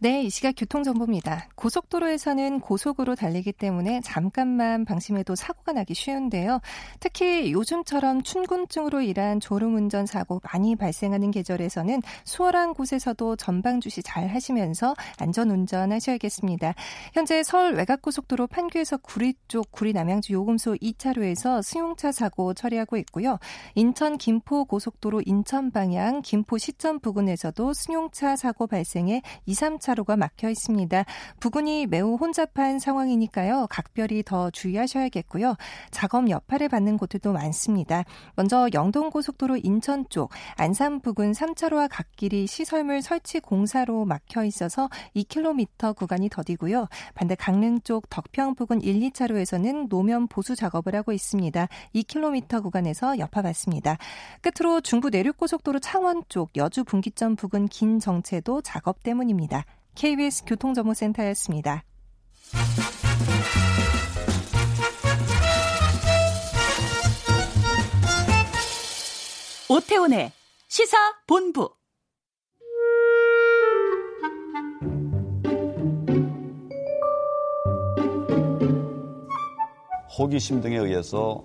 [0.00, 1.48] 네, 이 시각 교통정보입니다.
[1.56, 6.60] 고속도로에서는 고속으로 달리기 때문에 잠깐만 방심해도 사고가 나기 쉬운데요.
[7.00, 14.94] 특히 요즘처럼 춘곤증으로 인한 졸음운전 사고 많이 발생하는 계절에서는 수월한 곳에서도 전방 주시 잘 하시면서
[15.18, 16.74] 안전운전 하셔야겠습니다.
[17.12, 23.40] 현재 서울 외곽고속도로 판교에서 구리 쪽 구리 남양주 요금소 2차로에서 승용차 사고 처리하고 있고요.
[23.74, 30.16] 인천 김포 고속도로 인천 방향 김포 시점 부근에서도 승용차 사고 발생해 2, 3차 4 차로가
[30.16, 31.04] 막혀 있습니다.
[31.40, 33.68] 부근이 매우 혼잡한 상황이니까요.
[33.70, 35.56] 각별히 더 주의하셔야겠고요.
[35.90, 38.04] 작업 여파를 받는 곳들도 많습니다.
[38.34, 46.28] 먼저 영동고속도로 인천 쪽 안산 부근 3차로와 갓길이 시설물 설치 공사로 막혀 있어서 2km 구간이
[46.28, 46.88] 더디고요.
[47.14, 51.66] 반대 강릉 쪽 덕평 부근 1, 2차로에서는 노면 보수 작업을 하고 있습니다.
[51.94, 53.96] 2km 구간에서 여파받습니다.
[54.42, 59.64] 끝으로 중부 내륙고속도로 창원 쪽 여주 분기점 부근 긴 정체도 작업 때문입니다.
[59.98, 61.82] KBS 교통정보센터였습니다.
[69.68, 70.30] 오태훈의
[70.68, 71.68] 시사 본부.
[80.16, 81.44] 호기심 등에 의해서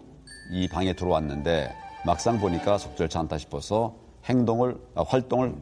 [0.52, 5.56] 이 방에 들어왔는데 막상 보니까 적절치 않다 싶어서 행동을 아, 활동을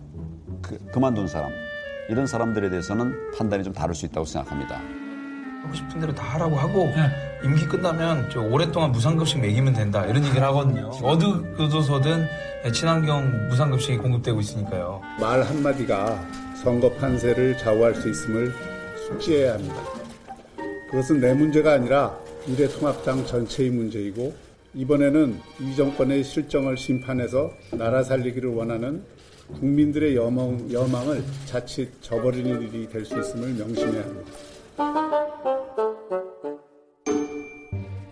[0.62, 1.71] 그, 그만둔 사람
[2.12, 4.82] 이런 사람들에 대해서는 판단이 좀 다를 수 있다고 생각합니다.
[5.64, 7.10] 하고 싶은 대로 다 하라고 하고 네.
[7.42, 10.92] 임기 끝나면 저 오랫동안 무상급식 매기면 된다 이런 얘기를 하거든요.
[11.04, 11.24] 어느
[11.56, 12.28] 교도소든
[12.74, 15.02] 친환경 무상급식이 공급되고 있으니까요.
[15.22, 16.28] 말 한마디가
[16.62, 18.54] 선거 판세를 좌우할 수 있음을
[19.08, 19.76] 숙지해야 합니다.
[20.90, 22.14] 그것은 내 문제가 아니라
[22.46, 24.36] 미래통합당 전체의 문제이고
[24.74, 29.02] 이번에는 이 정권의 실정을 심판해서 나라 살리기를 원하는
[29.60, 34.32] 국민들의 여망, 여망을 자칫 저버리는 일이 될 수 있음을 명심해야 합니다.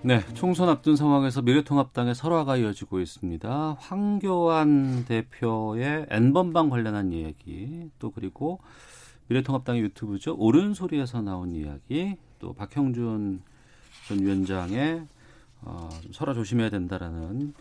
[0.02, 3.78] 네, 총선 앞둔 상황에서 미래통합당의 설화가 이어지고 있습니다.
[3.80, 8.60] 황교안 대표의 N번방 관련한 이야기, 또 그리고
[9.28, 10.36] 미래통합당의 유튜브죠.
[10.38, 13.42] 옳은 소리에서 나온 이야기, 또 박형준
[14.08, 15.04] 전 위원장의
[15.62, 17.54] 어, 설화 조심해야 된다라는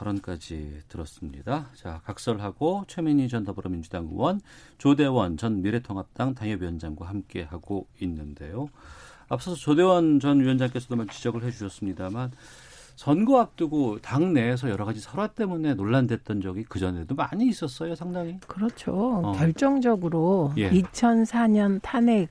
[0.00, 1.68] 발언까지 들었습니다.
[1.74, 4.40] 자, 각설하고 최민희 전 더불어민주당 의원,
[4.78, 8.68] 조대원 전 미래통합당 당협위원장과 함께 하고 있는데요.
[9.28, 12.32] 앞서서 조대원 전 위원장께서도 지적을 해주셨습니다만
[12.96, 18.38] 선거 앞두고 당 내에서 여러 가지 설화 때문에 논란됐던 적이 그 전에도 많이 있었어요, 상당히.
[18.46, 19.22] 그렇죠.
[19.24, 19.32] 어.
[19.32, 20.70] 결정적으로 예.
[20.70, 22.28] 2004년 탄핵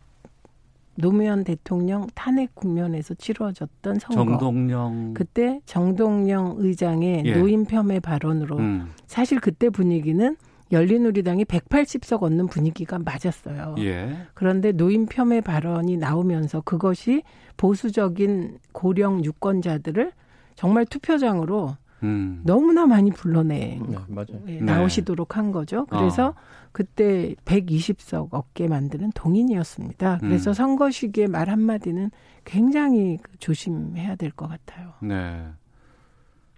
[1.00, 4.16] 노무현 대통령 탄핵 국면에서 치러졌던 선거.
[4.16, 7.34] 정동영 그때 정동영 의장의 예.
[7.36, 8.90] 노인 폄훼 발언으로 음.
[9.08, 10.36] 사실 그때 분위기는
[10.72, 13.76] 열린우리당이 180석 얻는 분위기가 맞았어요.
[13.80, 14.16] 예.
[14.34, 17.24] 그런데 노인 폄훼 발언이 나오면서 그것이
[17.58, 20.12] 보수적인 고령 유권자들을
[20.56, 22.42] 정말 투표장으로 음.
[22.46, 25.86] 너무나 많이 불러내 네, 예, 나오시도록 한 거죠.
[25.88, 26.34] 그래서 어.
[26.72, 30.20] 그때 120석 얻게 만드는 동인이었습니다.
[30.20, 30.54] 그래서 음.
[30.54, 32.12] 선거 시기에 말 한마디는
[32.46, 34.94] 굉장히 그 조심해야 될 것 같아요.
[35.02, 35.46] 네.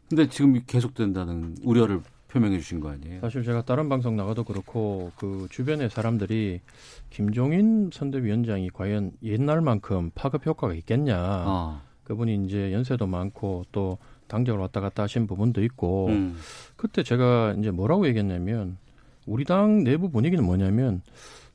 [0.10, 3.22] 근데 지금 계속된다는 우려를 표명해 주신 거 아니에요?
[3.22, 6.62] 사실 제가 다른 방송 나가도 그렇고 그 주변의 사람들이
[7.10, 11.18] 김종인 선대위원장이 과연 옛날만큼 파급 효과가 있겠냐.
[11.46, 11.82] 어.
[12.04, 13.98] 그분이 이제 연세도 많고 또
[14.32, 16.38] 당적을 왔다 갔다 하신 부분도 있고 음.
[16.78, 18.78] 그때 제가 이제 뭐라고 얘기했냐면
[19.26, 21.02] 우리 당 내부 분위기는 뭐냐면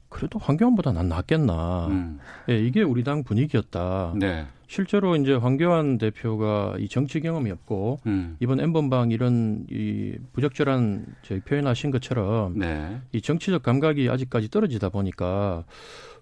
[0.09, 1.89] 그래도 황교안보다 난 낫겠나.
[1.89, 2.19] 음.
[2.49, 4.15] 예, 이게 우리 당 분위기였다.
[4.17, 4.47] 네.
[4.69, 8.37] 실제로 이제 황교안 대표가 이 정치 경험이 없고 음.
[8.41, 13.01] 이번 엠번방 이런 이 부적절한 저희 표현하신 것처럼 네.
[13.13, 15.65] 이 정치적 감각이 아직까지 떨어지다 보니까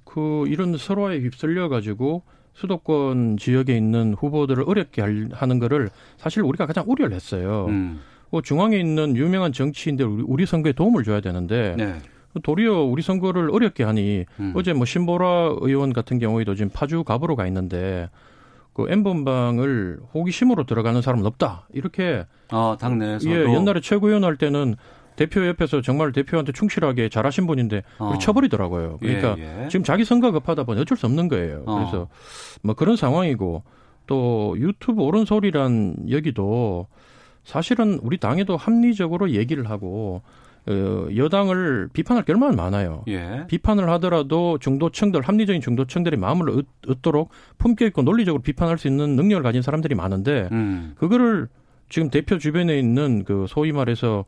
[0.05, 2.22] 그 이런 서로에 휩쓸려 가지고
[2.55, 5.02] 수도권 지역에 있는 후보들을 어렵게
[5.32, 7.66] 하는 거를 사실 우리가 가장 우려를 했어요.
[7.68, 8.00] 음.
[8.30, 11.94] 뭐 중앙에 있는 유명한 정치인들 우리, 선거에 도움을 줘야 되는데 네.
[12.42, 14.52] 도리어 우리 선거를 어렵게 하니 음.
[14.57, 18.09] 어제 뭐 신보라 의원 같은 경우에도 지금 파주 갑으로 가 있는데
[18.72, 21.68] 그 N번방을 호기심으로 들어가는 사람은 없다.
[21.72, 22.26] 이렇게.
[22.50, 23.30] 아, 당내에서.
[23.30, 24.74] 예, 옛날에 최고위원 할 때는
[25.17, 28.19] 대표 옆에서 정말 대표한테 충실하게 잘하신 분인데 어.
[28.19, 28.99] 쳐버리더라고요.
[29.01, 29.69] 그러니까 예, 예.
[29.69, 31.62] 지금 자기 선거 급하다 보니 어쩔 수 없는 거예요.
[31.67, 31.77] 어.
[31.77, 32.09] 그래서
[32.62, 33.62] 뭐 그런 상황이고
[34.07, 36.87] 또 유튜브 옳은 소리란 얘기도
[37.45, 40.23] 사실은 우리 당에도 합리적으로 얘기를 하고
[40.67, 43.05] 어, 여당을 비판할 게 얼마나 많아요.
[43.09, 43.45] 예.
[43.49, 49.43] 비판을 하더라도 중도층들 합리적인 중도층들의 마음을 얻 도록 품격 있고 논리적으로 비판할 수 있는 능력을
[49.43, 50.95] 가진 사람들이 많은데 음.
[50.97, 51.49] 그거를
[51.91, 54.25] 지금 대표 주변에 있는 그 소위 말해서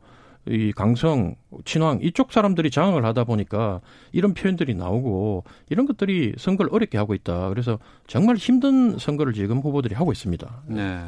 [0.49, 1.35] 이 강성,
[1.65, 3.81] 친황 이쪽 사람들이 장악을 하다 보니까
[4.11, 7.49] 이런 표현들이 나오고 이런 것들이 선거를 어렵게 하고 있다.
[7.49, 10.61] 그래서 정말 힘든 선거를 지금 후보들이 하고 있습니다.
[10.67, 10.99] 네.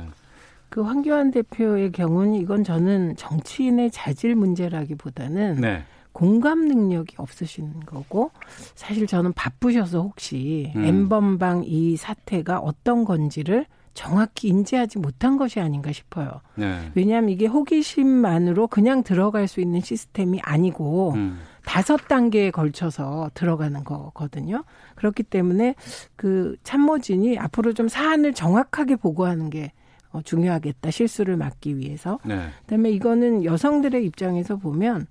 [0.69, 5.83] 그 황교안 대표의 경우는 이건 저는 정치인의 자질 문제라기보다는 네.
[6.11, 8.31] 공감 능력이 없으신 거고
[8.75, 10.83] 사실 저는 바쁘셔서 혹시 음.
[10.83, 16.41] 엠번방 이 사태가 어떤 건지를 정확히 인지하지 못한 것이 아닌가 싶어요.
[16.55, 16.91] 네.
[16.95, 21.39] 왜냐하면 이게 호기심만으로 그냥 들어갈 수 있는 시스템이 아니고 음.
[21.65, 24.63] 다섯 단계에 걸쳐서 들어가는 거거든요.
[24.95, 25.75] 그렇기 때문에
[26.15, 29.71] 그 참모진이 앞으로 좀 사안을 정확하게 보고하는 게
[30.11, 30.89] 어, 중요하겠다.
[30.89, 32.19] 실수를 막기 위해서.
[32.25, 32.47] 네.
[32.61, 35.05] 그다음에 이거는 여성들의 입장에서 보면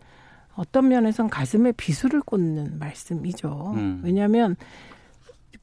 [0.55, 3.75] 어떤 면에선 가슴에 비수를 꽂는 말씀이죠.
[3.77, 4.01] 음.
[4.03, 4.57] 왜냐하면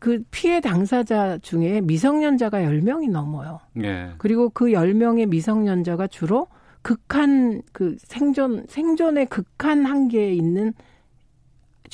[0.06, 3.60] 그 피해 당사자 중에 미성년자가 10명이 넘어요.
[3.82, 4.12] 예.
[4.20, 6.46] 그리고 그 10명의 미성년자가 주로
[6.84, 10.74] 극한 그 생존 생존의 극한 한계에 있는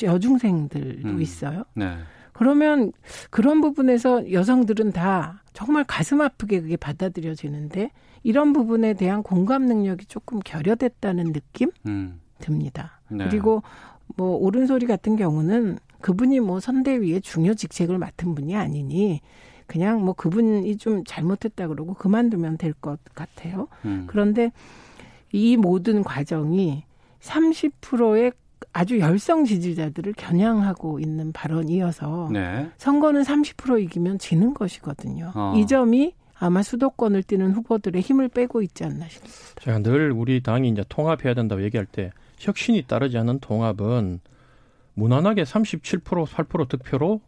[0.03, 1.21] 여중생들도 음.
[1.21, 1.63] 있어요.
[1.73, 1.99] 네.
[2.33, 2.91] 그러면
[3.29, 7.91] 그런 부분에서 여성들은 다 정말 가슴 아프게 그게 받아들여지는데
[8.23, 12.19] 이런 부분에 대한 공감 능력이 조금 결여됐다는 느낌 음.
[12.39, 12.99] 듭니다.
[13.07, 13.29] 네.
[13.29, 13.63] 그리고
[14.17, 19.21] 뭐 옳은 소리 같은 경우는 그분이 뭐 선대위의 중요 직책을 맡은 분이 아니니
[19.67, 23.67] 그냥 뭐 그분이 좀 잘못했다 그러고 그만두면 될 것 같아요.
[23.85, 24.05] 음.
[24.07, 24.51] 그런데
[25.31, 26.83] 이 모든 과정이
[27.21, 28.31] 30%의
[28.73, 32.69] 아주 열성 지지자들을 겨냥하고 있는 발언이어서 네.
[32.77, 35.31] 선거는 30% 이기면 지는 것이거든요.
[35.35, 35.53] 어.
[35.57, 39.61] 이 점이 아마 수도권을 뛰는 후보들의 힘을 빼고 있지 않나 싶습니다.
[39.61, 44.19] 제가 늘 우리 당이 이제 통합해야 된다고 얘기할 때 혁신이 따르지 않은 통합은
[45.01, 47.21] 무난하게 37% 8% 득표로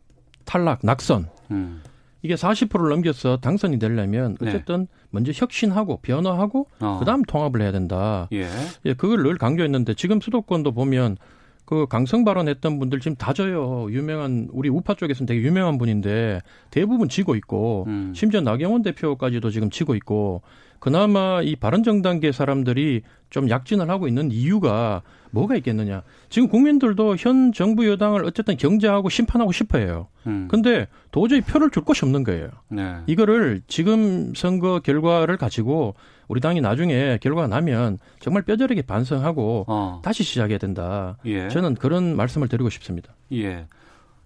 [0.46, 1.30] 탈락 낙선.
[1.50, 1.82] 음.
[2.22, 4.50] 이게 40%를 넘겨서 당선이 되려면 네.
[4.50, 4.88] 어쨌든 네.
[5.10, 6.98] 먼저 혁신하고 변화하고 어.
[7.00, 8.30] 그다음 통합을 해야 된다.
[8.32, 8.48] 예.
[8.86, 11.18] 예, 그걸 늘 강조했는데 지금 수도권도 보면
[11.66, 13.88] 그 강성 발언했던 분들 지금 다 져요.
[13.90, 18.14] 유명한 우리 우파 쪽에서는 되게 유명한 분인데 대부분 지고 있고 음.
[18.16, 20.44] 심지어 나경원 대표까지도 지금 지고 있고
[20.84, 26.04] 그나마 이 바른정당계 사람들이 좀 약진을 하고 있는 이유가 뭐가 있겠느냐.
[26.28, 30.10] 지금 국민들도 현 정부 여당을 어쨌든 경제하고 심판하고 싶어 해요.
[30.28, 30.50] 음.
[30.52, 32.50] 근데 도저히 표를 줄 곳이 없는 거예요.
[32.68, 32.98] 네.
[33.08, 35.96] 이거를 지금 선거 결과를 가지고
[36.28, 40.02] 우리 당이 나중에 결과가 나면 정말 뼈저리게 반성하고 어.
[40.04, 41.18] 다시 시작해야 된다.
[41.24, 41.48] 예.
[41.48, 43.16] 저는 그런 말씀을 드리고 싶습니다.
[43.32, 43.68] 예.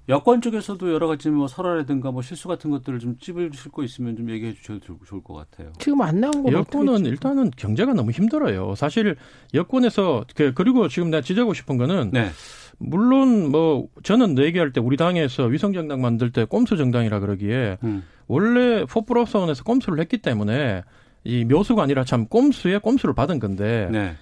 [0.10, 4.30] 여권 쪽에서도 여러 가지 뭐 설화라든가 뭐 실수 같은 것들을 좀 찝으실 거 있으면 좀
[4.30, 5.74] 얘기해 주셔도 좋을 것 같아요.
[5.80, 8.76] 지금 안 나온 거 여권은 일단은 경제가 너무 힘들어요.
[8.76, 9.18] 사실
[9.54, 12.30] 여권에서 그, 그리고 지금 내가 지적하고 싶은 거는 네.
[12.78, 18.04] 물론 뭐 저는 얘기할 때 우리 당에서 위성 정당 만들 때 꼼수 정당이라 그러기에 음.
[18.28, 20.84] 원래 포플러스원에서 꼼수를 했기 때문에
[21.24, 24.16] 이 묘수가 아니라 참 꼼수에 꼼수를 받은 건데 네.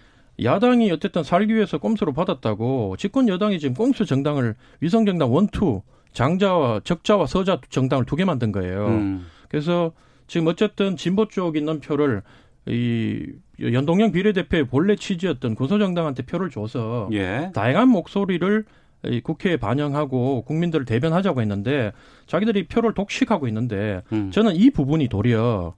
[0.43, 5.81] 야당이 어쨌든 살기 위해서 꼼수를 받았다고 집권 여당이 지금 꼼수 정당을 위성 정당 원투
[6.13, 8.87] 장자와 적자와 서자 정당을 두 개 만든 거예요.
[8.87, 9.25] 음.
[9.49, 9.91] 그래서
[10.27, 12.21] 지금 어쨌든 진보 쪽 있는 표를
[12.67, 13.25] 이
[13.61, 17.51] 연동형 비례대표의 본래 취지였던 군소정당한테 표를 줘서 예.
[17.53, 18.65] 다양한 목소리를
[19.05, 21.91] 이 국회에 반영하고 국민들을 대변하자고 했는데
[22.25, 24.31] 자기들이 표를 독식하고 있는데 음.
[24.31, 25.75] 저는 이 부분이 도리어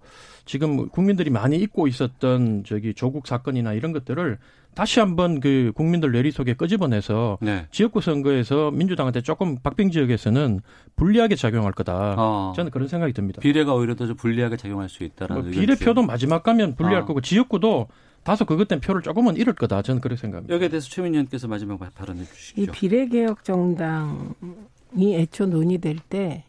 [0.47, 4.37] 지금 국민들이 많이 잊고 있었던 저기 조국 사건이나 이런 것들을
[4.73, 7.65] 다시 한번 그 국민들 뇌리 속에 끄집어내서 네.
[7.71, 10.61] 지역구 선거에서 민주당한테 조금 박빙 지역에서는
[10.95, 12.15] 불리하게 작용할 거다.
[12.17, 12.53] 어.
[12.55, 13.41] 저는 그런 생각이 듭니다.
[13.41, 17.05] 비례가 오히려 더 불리하게 작용할 수 있다라는 뭐 비례표도 마지막 가면 불리할 어.
[17.05, 17.87] 거고 지역구도
[18.23, 19.81] 다소 그것 때문에 표를 조금은 잃을 거다.
[19.81, 20.53] 저는 그렇게 생각합니다.
[20.53, 22.61] 여기에 대해서 최민희 의원께서 마지막 발언해 주시죠.
[22.61, 26.43] 이 비례개혁 정당이 애초 논의될 때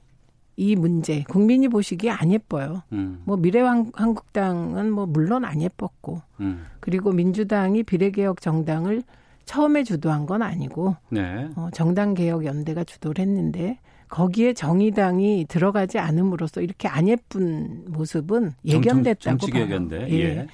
[0.58, 2.82] 이 문제 국민이 보시기에 안 예뻐요.
[2.90, 3.22] 음.
[3.24, 6.66] 뭐 미래한국당은 뭐 물론 안 예뻤고 음.
[6.80, 9.04] 그리고 민주당이 비례개혁 정당을
[9.44, 11.48] 처음에 주도한 건 아니고 네.
[11.54, 13.78] 어, 정당 개혁 연대가 주도를 했는데
[14.08, 19.70] 거기에 정의당이 들어가지 않음으로써 이렇게 안 예쁜 모습은 예견됐다고 정치 봐요.
[19.70, 20.08] 연대.
[20.10, 20.18] 예.
[20.18, 20.46] 예.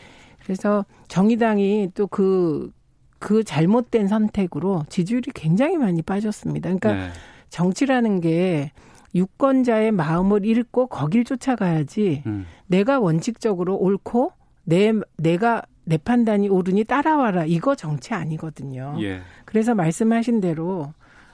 [0.42, 2.72] 그래서 정의당이 또 그그
[3.18, 6.68] 그 잘못된 선택으로 지지율이 굉장히 많이 빠졌습니다.
[6.68, 7.08] 그러니까 네.
[7.48, 8.70] 정치라는 게
[9.14, 12.46] 유권자의 마음을 읽고 거길 쫓아가야지 음.
[12.66, 14.32] 내가 원칙적으로 옳고
[14.64, 18.96] 내 내가 내 판단이 옳으니 따라와라 이거 정치 아니거든요.
[19.00, 19.20] 예.
[19.44, 20.92] 그래서 말씀하신 대로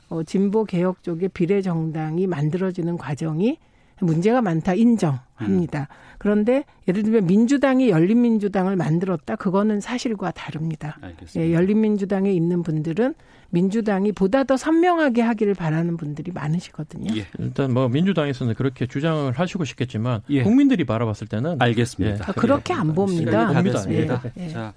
[0.08, 3.58] 어, 진보 개혁 쪽의 비례 정당이 만들어지는 과정이
[4.00, 5.80] 문제가 많다 인정합니다.
[5.80, 5.86] 음.
[6.18, 10.98] 그런데 예를 들면 민주당이 열린민주당을 만들었다 그거는 사실과 다릅니다.
[11.36, 13.14] 예, 열린민주당에 있는 분들은
[13.50, 17.14] 민주당이 보다 더 선명하게 하기를 바라는 분들이 많으시거든요.
[17.16, 17.26] 예.
[17.38, 20.42] 일단 뭐 민주당에서는 그렇게 주장을 하시고 싶겠지만 예.
[20.42, 22.26] 국민들이 바라봤을 때는 알겠습니다.
[22.28, 23.52] 아, 그렇게 안 봅니다.
[23.52, 23.84] 봅니다.
[23.90, 24.44] 예.
[24.44, 24.48] 예.
[24.48, 24.72] 자,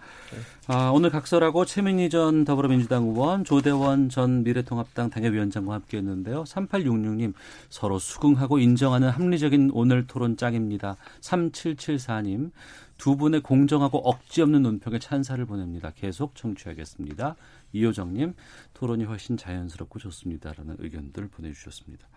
[0.67, 6.45] 아, 오늘 각설하고 최민희 전 더불어민주당 의원, 조대원 전 미래통합당 당협위원장과 함께했는데요.
[6.45, 7.33] 3866님
[7.69, 10.97] 서로 수긍하고 인정하는 합리적인 오늘 토론 짱입니다.
[11.21, 12.51] 3774님
[12.97, 15.91] 두 분의 공정하고 억지 없는 논평에 찬사를 보냅니다.
[15.95, 17.35] 계속 청취하겠습니다.
[17.73, 18.33] 이효정님
[18.73, 22.07] 토론이 훨씬 자연스럽고 좋습니다라는 의견들 보내주셨습니다.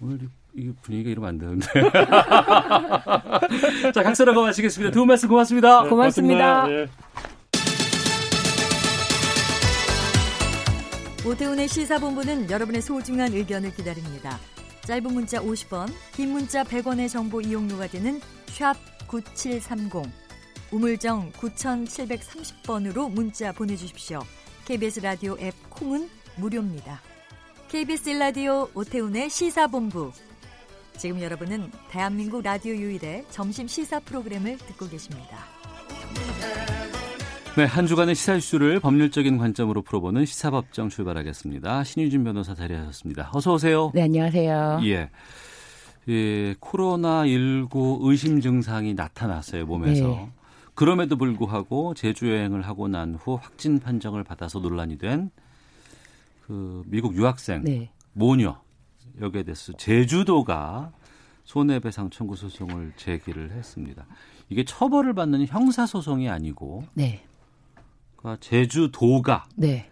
[0.00, 1.66] 오늘 이 분위기가 이러면 안 되는데.
[3.92, 4.92] 자, 각설하고 마치겠습니다.
[4.92, 5.82] 두분 말씀 고맙습니다.
[5.82, 6.66] 네, 고맙습니다.
[6.66, 6.86] 네.
[11.26, 14.38] 오태훈의 시사본부는 여러분의 소중한 의견을 기다립니다.
[14.86, 18.74] 짧은 문자 50원, 긴 문자 100원의 정보 이용료가 되는 샵
[19.06, 20.10] 9730,
[20.72, 24.20] 우물정 9730번으로 문자 보내주십시오.
[24.70, 27.00] KBS 라디오 앱 콩은 무료입니다.
[27.70, 30.12] KBS 라디오 오태훈의 시사본부.
[30.96, 35.38] 지금 여러분은 대한민국 라디오 유일의 점심 시사 프로그램을 듣고 계십니다.
[37.56, 41.82] 네, 한 주간의 시사 이슈를 법률적인 관점으로 풀어보는 시사법정 출발하겠습니다.
[41.82, 43.30] 신유진 변호사 자리하셨습니다.
[43.34, 43.90] 어서 오세요.
[43.92, 44.82] 네, 안녕하세요.
[44.84, 45.10] 예.
[46.08, 50.06] 예, 코로나 19 의심 증상이 나타났어요, 몸에서.
[50.06, 50.30] 네.
[50.80, 55.30] 그럼에도 불구하고 제주 여행을 하고 난 후 확진 판정을 받아서 논란이 된
[56.46, 57.90] 그 미국 유학생 네.
[58.14, 58.62] 모녀
[59.20, 60.90] 여기에 대해서 제주도가
[61.44, 64.06] 손해배상 청구 소송을 제기를 했습니다.
[64.48, 67.22] 이게 처벌을 받는 형사 소송이 아니고 네.
[68.16, 69.89] 그러니까 제주도가 네.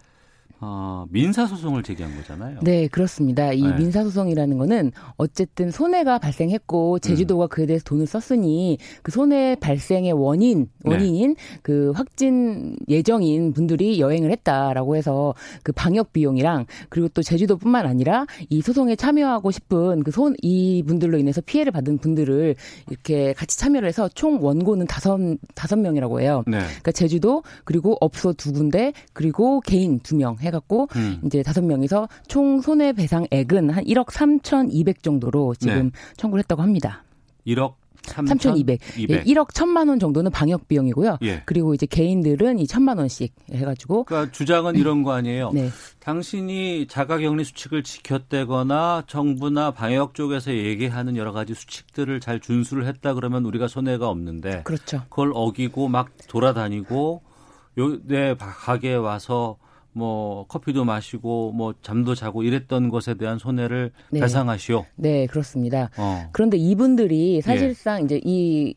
[0.61, 2.59] 어, 민사소송을 제기한 거잖아요.
[2.63, 3.53] 네, 그렇습니다.
[3.53, 3.75] 이 네.
[3.75, 7.47] 민사소송이라는 거는 어쨌든 손해가 발생했고 제주도가 음.
[7.47, 10.91] 그에 대해서 돈을 썼으니 그 손해 발생의 원인, 네.
[10.91, 11.59] 원인인 네.
[11.61, 15.33] 그 확진 예정인 분들이 여행을 했다라고 해서
[15.63, 21.17] 그 방역 비용이랑 그리고 또 제주도뿐만 아니라 이 소송에 참여하고 싶은 그 손, 이 분들로
[21.17, 22.55] 인해서 피해를 받은 분들을
[22.89, 25.17] 이렇게 같이 참여를 해서 총 원고는 다섯,
[25.55, 26.43] 다섯 명이라고 해요.
[26.47, 26.59] 네.
[26.59, 31.19] 그러니까 제주도 그리고 업소 두 군데 그리고 개인 두명 해 갖고 음.
[31.25, 35.91] 이제 다섯 명이서 총 손해배상액은 한 1억 3,200 정도로 지금 네.
[36.17, 37.03] 청구를 했다고 합니다.
[37.47, 38.79] 1억 3,200.
[38.97, 39.09] 200.
[39.09, 41.17] 예, 1억 1천만 원 정도는 방역 비용이고요.
[41.21, 41.43] 예.
[41.45, 44.05] 그리고 이제 개인들은 이 천만 원씩 해가지고.
[44.05, 45.51] 그러니까 주장은 이런 거 아니에요.
[45.53, 45.69] 네.
[45.99, 53.45] 당신이 자가격리 수칙을 지켰다거나 정부나 방역 쪽에서 얘기하는 여러 가지 수칙들을 잘 준수를 했다 그러면
[53.45, 54.63] 우리가 손해가 없는데.
[54.63, 55.01] 그렇죠.
[55.09, 57.21] 그걸 어기고 막 돌아다니고
[57.77, 59.57] 요 내 가게에 와서
[59.99, 64.21] 뭐 커피도 마시고 뭐 잠도 자고 이랬던 것에 대한 손해를 네.
[64.21, 64.85] 배상하시오.
[64.95, 65.89] 네, 그렇습니다.
[65.97, 66.29] 어.
[66.31, 68.05] 그런데 이분들이 사실상 예.
[68.05, 68.73] 이제 이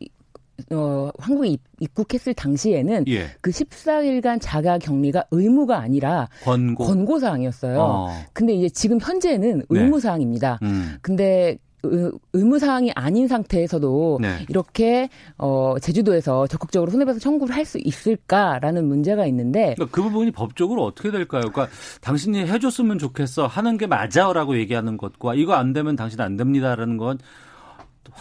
[0.72, 3.26] 어, 한국에 입국했을 당시에는 예.
[3.40, 7.80] 그 14일간 자가 격리가 의무가 아니라 권고 사항이었어요.
[7.80, 8.08] 어.
[8.32, 9.64] 근데 이제 지금 현재는 네.
[9.70, 10.58] 의무 사항입니다.
[10.60, 10.68] 네.
[10.68, 10.98] 음.
[11.02, 14.46] 근데 의무 사항이 아닌 상태에서도 네.
[14.48, 15.08] 이렇게
[15.38, 21.10] 어 제주도에서 적극적으로 손해배상 청구를 할 수 있을까라는 문제가 있는데 그러니까 그 부분이 법적으로 어떻게
[21.10, 21.42] 될까요?
[21.52, 21.68] 그러니까
[22.00, 27.18] 당신이 해줬으면 좋겠어 하는 게 맞아라고 얘기하는 것과 이거 안 되면 당신 안 됩니다라는 건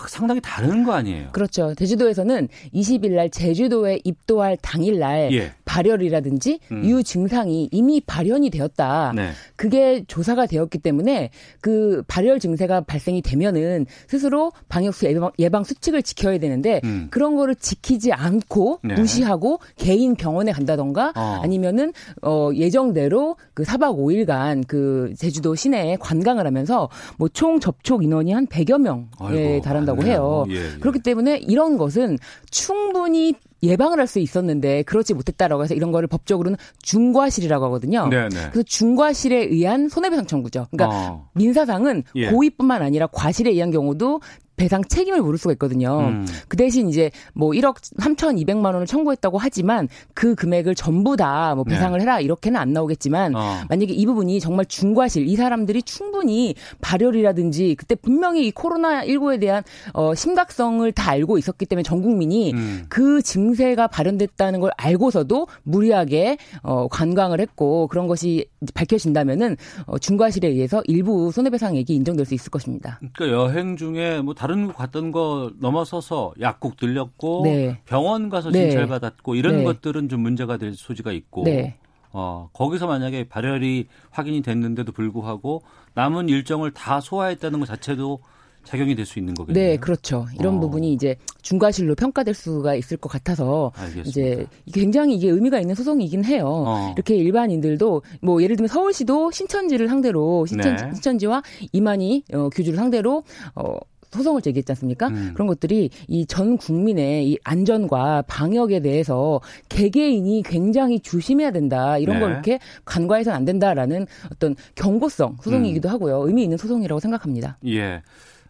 [0.07, 1.29] 상당히 다른 거 아니에요?
[1.31, 1.73] 그렇죠.
[1.75, 5.51] 제주도에서는 20일 날 제주도에 입도할 당일 날 예.
[5.65, 6.85] 발열이라든지 음.
[6.85, 9.13] 유 증상이 이미 발현이 되었다.
[9.15, 9.31] 네.
[9.55, 11.29] 그게 조사가 되었기 때문에
[11.59, 17.07] 그 발열 증세가 발생이 되면은 스스로 방역 수 예방, 예방 수칙을 지켜야 되는데 음.
[17.09, 18.95] 그런 거를 지키지 않고 네.
[18.95, 21.39] 무시하고 개인 병원에 간다던가 어.
[21.43, 28.31] 아니면은 어 예정대로 그 4박 5일간 그 제주도 시내에 관광을 하면서 뭐 총 접촉 인원이
[28.33, 30.45] 한 100여 명에 달한다 한다고 해요.
[30.49, 30.79] 예, 예.
[30.79, 32.17] 그렇기 때문에 이런 것은
[32.49, 38.07] 충분히 예방을 할 수 있었는데 그렇지 못했다라고 해서 이런 거를 법적으로는 중과실이라고 하거든요.
[38.09, 38.29] 네네.
[38.29, 38.49] 네.
[38.51, 40.67] 그래서 중과실에 의한 손해배상 청구죠.
[40.71, 41.29] 그러니까 어.
[41.35, 42.29] 민사상은 예.
[42.31, 44.19] 고의뿐만 아니라 과실에 의한 경우도
[44.61, 46.01] 배상 책임을 물을 수가 있거든요.
[46.01, 46.27] 음.
[46.47, 51.73] 그 대신 이제 뭐 1억 3,200만 원을 청구했다고 하지만 그 금액을 전부 다뭐 네.
[51.73, 52.03] 배상을 네.
[52.03, 53.61] 해라 이렇게는 안 나오겠지만 어.
[53.69, 59.63] 만약에 이 부분이 정말 중과실 이 사람들이 충분히 발열이라든지 그때 분명히 이 코로나 19에 대한
[59.93, 62.85] 어 심각성을 다 알고 있었기 때문에 전 국민이 음.
[62.87, 68.45] 그 증세가 발현됐다는 걸 알고서도 무리하게 어 관광을 했고 그런 것이
[68.75, 69.57] 밝혀진다면은
[69.87, 72.99] 어 중과실에 의해서 일부 손해배상액이 인정될 수 있을 것입니다.
[73.13, 77.79] 그러니까 여행 중에 뭐 다른 거 갔던 거 넘어서서 약국 들렸고 네.
[77.85, 78.69] 병원 가서 네.
[78.69, 79.63] 진찰 받았고 이런 네.
[79.63, 81.77] 것들은 좀 문제가 될 소지가 있고 네.
[82.13, 85.61] 어, 거기서 만약에 발열이 확인이 됐는데도 불구하고
[85.93, 88.19] 남은 일정을 다 소화했다는 것 자체도
[88.63, 89.69] 작용이 될 수 있는 거겠네요.
[89.71, 90.27] 네, 그렇죠.
[90.39, 90.59] 이런 어.
[90.59, 94.09] 부분이 이제 중과실로 평가될 수가 있을 것 같아서 알겠습니다.
[94.09, 96.45] 이제 굉장히 이게 의미가 있는 소송이긴 해요.
[96.67, 96.93] 어.
[96.95, 100.91] 이렇게 일반인들도 뭐 예를 들면 서울시도 신천지를 상대로 신천, 네.
[100.93, 101.41] 신천지와
[101.71, 103.23] 이만희 어, 교주를 상대로
[103.55, 103.77] 어,
[104.11, 105.07] 소송을 제기했지 않습니까?
[105.07, 105.31] 음.
[105.33, 111.97] 그런 것들이 이 전 국민의 이 안전과 방역에 대해서 개개인이 굉장히 조심해야 된다.
[111.97, 112.19] 이런 네.
[112.21, 115.93] 걸 이렇게 간과해서는 안 된다라는 어떤 경고성 소송이기도 음.
[115.93, 116.25] 하고요.
[116.27, 117.57] 의미 있는 소송이라고 생각합니다.
[117.67, 118.01] 예.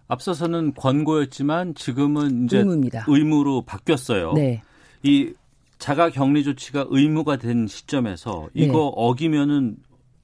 [0.08, 3.06] 앞서서는 권고였지만 지금은 이제 의무입니다.
[3.08, 4.34] 의무로 바뀌었어요.
[4.34, 4.62] 네.
[5.04, 5.32] 이
[5.80, 8.92] 자가 격리 조치가 의무가 된 시점에서 이거 네.
[8.96, 9.78] 어기면은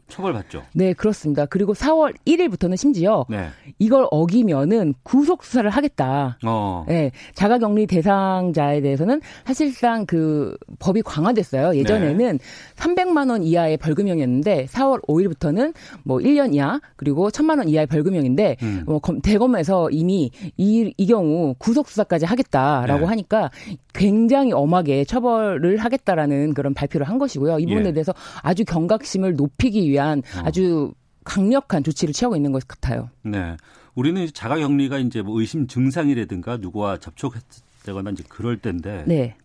[0.07, 0.63] 처벌받죠.
[0.73, 1.45] 네, 그렇습니다.
[1.45, 3.47] 그리고 4월 1일부터는 심지어 네.
[3.77, 6.37] 이걸 어기면은 구속 수사를 하겠다.
[6.45, 6.85] 어.
[6.87, 11.75] 네, 자가격리 대상자에 대해서는 사실상 그 법이 강화됐어요.
[11.75, 12.43] 예전에는 네.
[12.75, 18.83] 300만 원 이하의 벌금형이었는데 4월 5일부터는 뭐 1년 이하 그리고 1000만 원 이하의 벌금형인데 음.
[18.85, 23.05] 뭐 대검에서 이미 이, 이 경우 구속 수사까지 하겠다라고 네.
[23.05, 23.51] 하니까
[23.93, 27.59] 굉장히 엄하게 처벌을 하겠다라는 그런 발표를 한 것이고요.
[27.59, 27.93] 이 부분에 예.
[27.93, 30.41] 대해서 아주 경각심을 높이기 위해 위한 어.
[30.45, 30.93] 아주
[31.23, 33.09] 강력한 조치를 취하고 있는 것 같아요.
[33.23, 33.57] 네.
[33.95, 39.35] 우리는 자가격리가 이제 뭐 의심 증상이라든가 누구와 접촉했다거나 이제 그럴 때인데 네.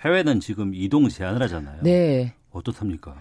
[0.00, 1.82] 해외는 지금 이동 제한을 하잖아요.
[1.82, 2.34] 네.
[2.50, 3.16] 어떻답니까?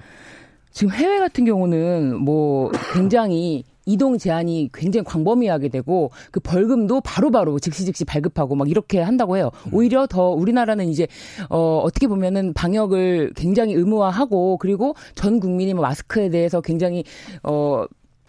[0.71, 7.59] 지금 해외 같은 경우는 뭐 굉장히 이동 제한이 굉장히 광범위하게 되고 그 벌금도 바로바로 바로
[7.59, 9.51] 즉시 즉시 발급하고 막 이렇게 한다고 해요.
[9.67, 9.73] 음.
[9.73, 11.07] 오히려 더 우리나라는 이제
[11.49, 17.03] 어 어떻게 보면은 방역을 굉장히 의무화하고 그리고 전 국민이 뭐 마스크에 대해서 굉장히
[17.43, 17.85] 어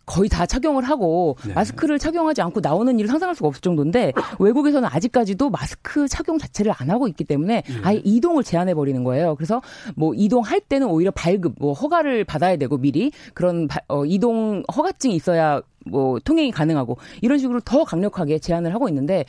[0.09, 1.53] 거의 다 착용을 하고 네.
[1.53, 6.91] 마스크를 착용하지 않고 나오는 일을 상상할 수가 없을 정도인데 외국에서는 아직까지도 마스크 착용 자체를 안
[6.91, 7.75] 하고 있기 때문에 예.
[7.83, 9.35] 아예 이동을 제한해 버리는 거예요.
[9.37, 9.61] 그래서
[9.95, 15.15] 뭐 이동할 때는 오히려 발급, 뭐 허가를 받아야 되고 미리 그런 바, 어, 이동 허가증이
[15.15, 19.25] 있어야 뭐 통행이 가능하고 이런 식으로 더 강력하게 제한을 하고 있는데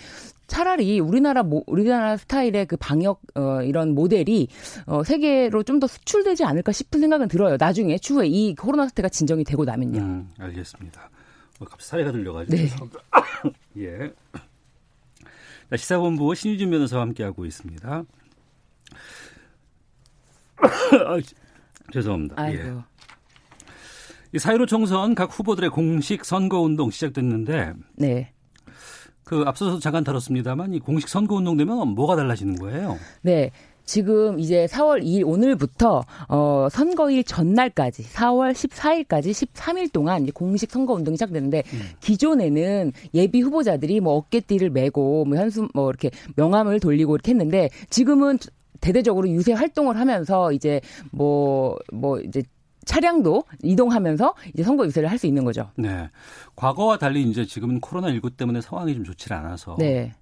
[0.47, 4.47] 차라리 우리나라 모, 우리나라 스타일의 그 방역 어 이런 모델이
[4.87, 7.55] 어 세계로 좀 더 수출되지 않을까 싶은 생각은 들어요.
[7.57, 9.99] 나중에 추후에 이 코로나 사태가 진정이 되고 나면요.
[10.01, 11.09] 음, 알겠습니다.
[11.59, 12.57] 뭐 갑자기 사례가 들려가지고.
[12.57, 12.69] 네.
[13.83, 14.13] 예.
[15.69, 18.03] 자, 시사본부 신유진 변호사와 함께하고 있습니다.
[20.59, 21.19] 아,
[21.93, 22.35] 죄송합니다.
[22.51, 22.57] 예.
[22.57, 22.67] 아이고.
[22.67, 22.98] 예.
[24.35, 27.73] 이4.15 총선 각 후보들의 공식 선거운동 시작됐는데.
[27.95, 28.31] 네.
[29.23, 32.97] 그 앞서서 잠깐 다뤘습니다만 이 공식 선거 운동 되면 뭐가 달라지는 거예요?
[33.21, 33.51] 네.
[33.85, 40.93] 지금 이제 4월 2일 오늘부터 어 선거일 전날까지 4월 14일까지 13일 동안 이제 공식 선거
[40.93, 41.79] 운동이 시작되는데 음.
[41.99, 48.37] 기존에는 예비 후보자들이 뭐 어깨띠를 메고 뭐 현수 뭐 이렇게 명함을 돌리고 이렇게 했는데 지금은
[48.79, 52.43] 대대적으로 유세 활동을 하면서 이제 뭐뭐 뭐 이제
[52.85, 55.69] 차량도 이동하면서 이제 선거 유세를 할 수 있는 거죠.
[55.75, 56.09] 네.
[56.55, 60.13] 과거와 달리 이제 지금은 코로나19 때문에 상황이 좀 좋지 않아서 네.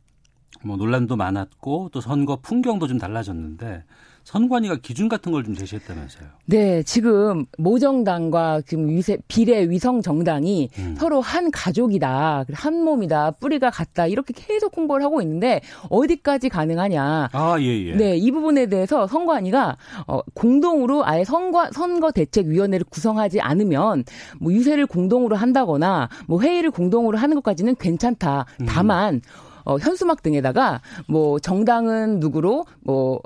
[0.63, 3.83] 뭐 논란도 많았고 또 선거 풍경도 좀 달라졌는데
[4.27, 6.27] 선관위가 기준 같은 걸 좀 제시했다면서요.
[6.47, 10.95] 네, 지금 모정당과 지금 위세, 비례 위성 정당이 음.
[10.97, 17.29] 서로 한 가족이다, 한 몸이다, 뿌리가 같다 이렇게 계속 홍보를 하고 있는데 어디까지 가능하냐.
[17.31, 17.95] 아, 예, 예.
[17.95, 24.03] 네, 이 부분에 대해서 선관위가 어, 공동으로 아예 선거 선거 대책 위원회를 구성하지 않으면
[24.41, 28.45] 뭐 유세를 공동으로 한다거나 뭐 회의를 공동으로 하는 것까지는 괜찮다.
[28.59, 28.65] 음.
[28.67, 29.21] 다만
[29.63, 33.21] 어, 현수막 등에다가 뭐 정당은 누구로 뭐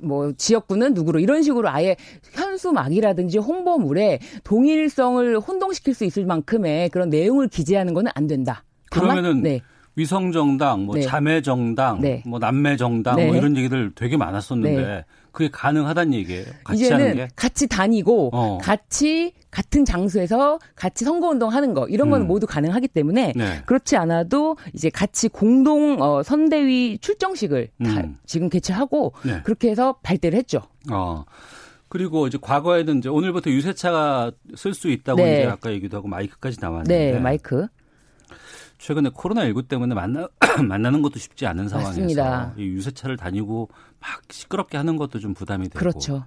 [0.00, 1.96] 뭐 지역구는 누구로 이런 식으로 아예
[2.32, 8.64] 현수막이라든지 홍보물에 동일성을 혼동시킬 수 있을 만큼의 그런 내용을 기재하는 거는 안 된다.
[8.90, 9.60] 그러면은 네.
[9.96, 11.02] 위성 정당, 뭐 네.
[11.02, 12.22] 자매 정당, 네.
[12.24, 13.28] 뭐 남매 정당, 뭐 네.
[13.28, 15.04] 뭐 이런 얘기들 되게 많았었는데 네.
[15.32, 16.44] 그게 가능하다는 얘기예요.
[16.62, 17.28] 같이 이제는 하는 게?
[17.34, 18.58] 같이 다니고 어.
[18.58, 22.28] 같이 같은 장소에서 같이 선거 운동 하는 거 이런 거는 음.
[22.28, 23.62] 모두 가능하기 때문에 네.
[23.66, 28.18] 그렇지 않아도 이제 같이 공동 어, 선대위 출정식을 음.
[28.24, 29.42] 지금 개최하고 네.
[29.42, 30.62] 그렇게 해서 발대를 했죠.
[30.92, 31.24] 어.
[31.88, 35.40] 그리고 이제 과거에는 이제 오늘부터 유세차가 쓸 수 있다고 네.
[35.40, 37.66] 이제 아까 얘기도 하고 마이크까지 나왔는데 네, 마이크.
[38.78, 40.28] 최근에 코로나19 때문에 만나,
[40.68, 42.54] 만나는 것도 쉽지 않은 상황에서 맞습니다.
[42.56, 45.80] 이 유세차를 다니고 막 시끄럽게 하는 것도 좀 부담이 되고.
[45.80, 46.26] 그렇죠.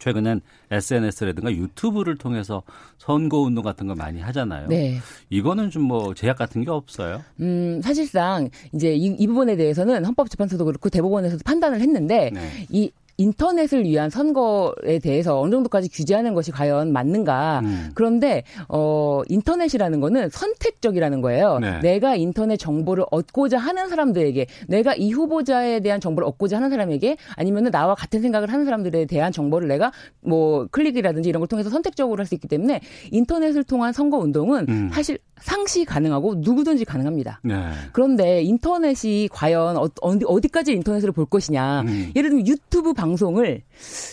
[0.00, 0.40] 최근엔
[0.70, 2.62] SNS라든가 유튜브를 통해서
[2.98, 4.68] 선거 운동 같은 거 많이 하잖아요.
[4.68, 4.98] 네.
[5.28, 7.22] 이거는 좀 뭐 제약 같은 게 없어요?
[7.40, 12.66] 음, 사실상 이제 이, 이 부분에 대해서는 헌법재판소도 그렇고 대법원에서도 판단을 했는데 네.
[12.68, 17.60] 이 인터넷을 위한 선거에 대해서 어느 정도까지 규제하는 것이 과연 맞는가.
[17.64, 17.90] 음.
[17.94, 21.58] 그런데 어 인터넷이라는 거는 선택적이라는 거예요.
[21.58, 21.80] 네.
[21.80, 27.70] 내가 인터넷 정보를 얻고자 하는 사람들에게 내가 이 후보자에 대한 정보를 얻고자 하는 사람에게 아니면은
[27.70, 29.92] 나와 같은 생각을 하는 사람들에 대한 정보를 내가
[30.22, 34.90] 뭐 클릭이라든지 이런 걸 통해서 선택적으로 할 수 있기 때문에 인터넷을 통한 선거 운동은 음.
[34.92, 37.40] 사실 상시 가능하고 누구든지 가능합니다.
[37.42, 37.54] 네.
[37.92, 41.80] 그런데 인터넷이 과연 어, 어디, 어디까지 인터넷으로 볼 것이냐.
[41.82, 42.12] 음.
[42.14, 43.62] 예를 들면 유튜브 방 송을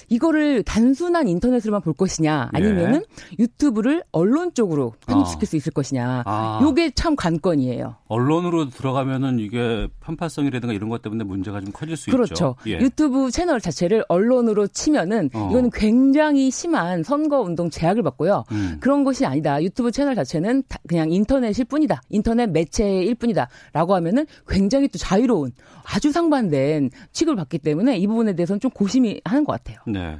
[0.09, 3.35] 이거를 단순한 인터넷으로만 볼 것이냐 아니면은 네.
[3.39, 5.47] 유튜브를 언론 쪽으로 편입시킬 어.
[5.47, 6.23] 수 있을 것이냐.
[6.25, 6.59] 아.
[6.61, 7.95] 요게 참 관건이에요.
[8.07, 12.33] 언론으로 들어가면은 이게 편파성이라든가 이런 것 때문에 문제가 좀 커질 수 그렇죠.
[12.33, 12.55] 있죠.
[12.55, 12.69] 그렇죠.
[12.69, 12.79] 예.
[12.83, 15.49] 유튜브 채널 자체를 언론으로 치면은 어.
[15.51, 18.45] 이거는 굉장히 심한 선거 운동 제약을 받고요.
[18.51, 18.77] 음.
[18.79, 19.61] 그런 것이 아니다.
[19.61, 22.01] 유튜브 채널 자체는 그냥 인터넷일 뿐이다.
[22.09, 23.49] 인터넷 매체일 뿐이다.
[23.73, 25.51] 라고 하면은 굉장히 또 자유로운
[25.93, 29.79] 아주 상반된 취급을 받기 때문에 이 부분에 대해서는 좀 고심이 하는 것 같아요.
[29.87, 30.19] 네.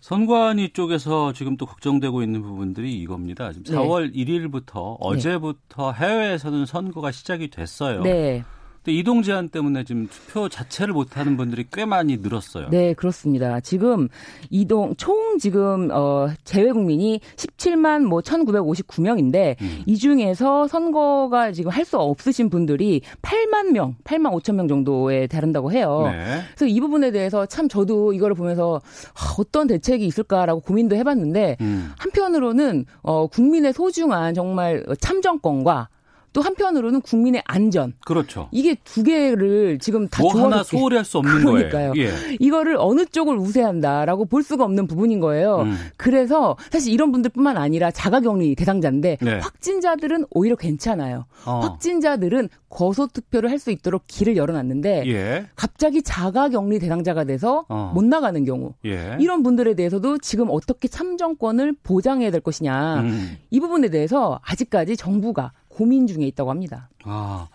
[0.00, 3.52] 선관위 쪽에서 지금 또 걱정되고 있는 부분들이 이겁니다.
[3.52, 4.24] 지금 4월 네.
[4.24, 8.02] 1일부터 어제부터 해외에서는 선거가 시작이 됐어요.
[8.02, 8.44] 네.
[8.84, 12.68] 근데 이동 제한 때문에 지금 투표 자체를 못 하는 분들이 꽤 많이 늘었어요.
[12.68, 13.58] 네, 그렇습니다.
[13.60, 14.08] 지금
[14.50, 19.82] 이동 총 지금 어 재외 국민이 17만 뭐 1,959명인데 음.
[19.86, 25.70] 이 중에서 선거가 지금 할 수 없으신 분들이 8만 명, 8만 5천 명 정도에 다른다고
[25.70, 26.04] 해요.
[26.10, 26.40] 네.
[26.54, 28.80] 그래서 이 부분에 대해서 참 저도 이거를 보면서
[29.12, 31.92] 아, 어떤 대책이 있을까라고 고민도 해봤는데 음.
[31.98, 35.88] 한편으로는 어 국민의 소중한 정말 참정권과
[36.34, 37.94] 또 한편으로는 국민의 안전.
[38.04, 38.48] 그렇죠.
[38.52, 41.92] 이게 두 개를 지금 다 뭐 하나 소홀히 할 수 없는 그러니까요.
[41.92, 41.92] 거예요.
[41.96, 42.36] 예.
[42.40, 45.60] 이거를 어느 쪽을 우세한다라고 볼 수가 없는 부분인 거예요.
[45.62, 45.76] 음.
[45.96, 49.38] 그래서 사실 이런 분들뿐만 아니라 자가격리 대상자인데 네.
[49.38, 51.24] 확진자들은 오히려 괜찮아요.
[51.46, 51.60] 어.
[51.60, 55.46] 확진자들은 거소 투표를 할 수 있도록 길을 열어놨는데 예.
[55.54, 57.92] 갑자기 자가격리 대상자가 돼서 어.
[57.94, 59.16] 못 나가는 경우 예.
[59.20, 63.36] 이런 분들에 대해서도 지금 어떻게 참정권을 보장해야 될 것이냐 음.
[63.50, 66.88] 이 부분에 대해서 아직까지 정부가 고민 중에 있다고 합니다.
[67.04, 67.48] 아.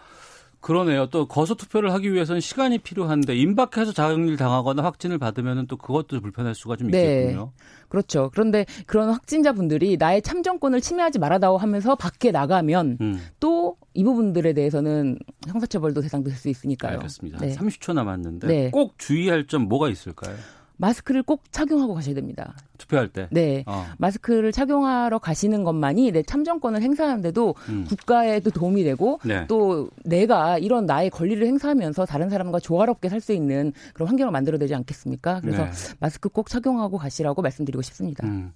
[0.62, 1.08] 그러네요.
[1.08, 6.54] 또 거소 투표를 하기 위해서는 시간이 필요한데 임박해서 자격리를 당하거나 확진을 받으면 또 그것도 불편할
[6.54, 7.22] 수가 좀 네.
[7.22, 7.54] 있겠군요.
[7.88, 8.30] 그렇죠.
[8.34, 13.22] 그런데 그런 확진자분들이 나의 참정권을 침해하지 말아다오 하면서 밖에 나가면 음.
[13.40, 15.18] 또이 부분들에 대해서는
[15.48, 16.98] 형사처벌도 대상될 수 있으니까요.
[16.98, 17.40] 알겠습니다.
[17.40, 17.56] 네.
[17.56, 18.70] 30초 남았는데 네.
[18.70, 20.36] 꼭 주의할 점 뭐가 있을까요?
[20.82, 22.56] 마스크를 꼭 착용하고 가셔야 됩니다.
[22.78, 23.28] 투표할 때?
[23.32, 23.66] 네.
[23.68, 23.86] 어.
[23.98, 27.86] 마스크를 착용하러 가시는 것만이 내 참정권을 행사하는데도 음.
[27.88, 29.46] 국가에도 도움이 되고 네.
[29.48, 34.74] 또 내가 이런 나의 권리를 행사하면서 다른 사람과 조화롭게 살 수 있는 그런 환경을 만들어내지
[34.74, 35.42] 않겠습니까?
[35.42, 35.72] 그래서 네.
[36.00, 38.26] 마스크 꼭 착용하고 가시라고 말씀드리고 싶습니다.
[38.26, 38.54] 음.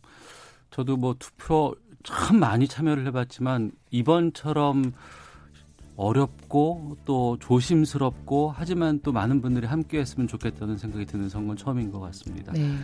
[0.71, 4.93] 저도 뭐 투표 참 많이 참여를 해봤지만 이번처럼
[5.95, 11.99] 어렵고 또 조심스럽고 하지만 또 많은 분들이 함께 했으면 좋겠다는 생각이 드는 선거는 처음인 것
[11.99, 12.51] 같습니다.
[12.51, 12.75] 네.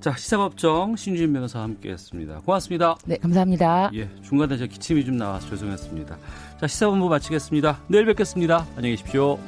[0.00, 2.40] 자, 시사법정 신주인 변호사와 함께 했습니다.
[2.44, 2.96] 고맙습니다.
[3.06, 3.90] 네, 감사합니다.
[3.94, 6.16] 예, 중간에 제 기침이 좀 나와서 죄송했습니다.
[6.60, 7.80] 자, 시사본부 마치겠습니다.
[7.88, 8.66] 내일 뵙겠습니다.
[8.76, 9.38] 안녕히 계십시오.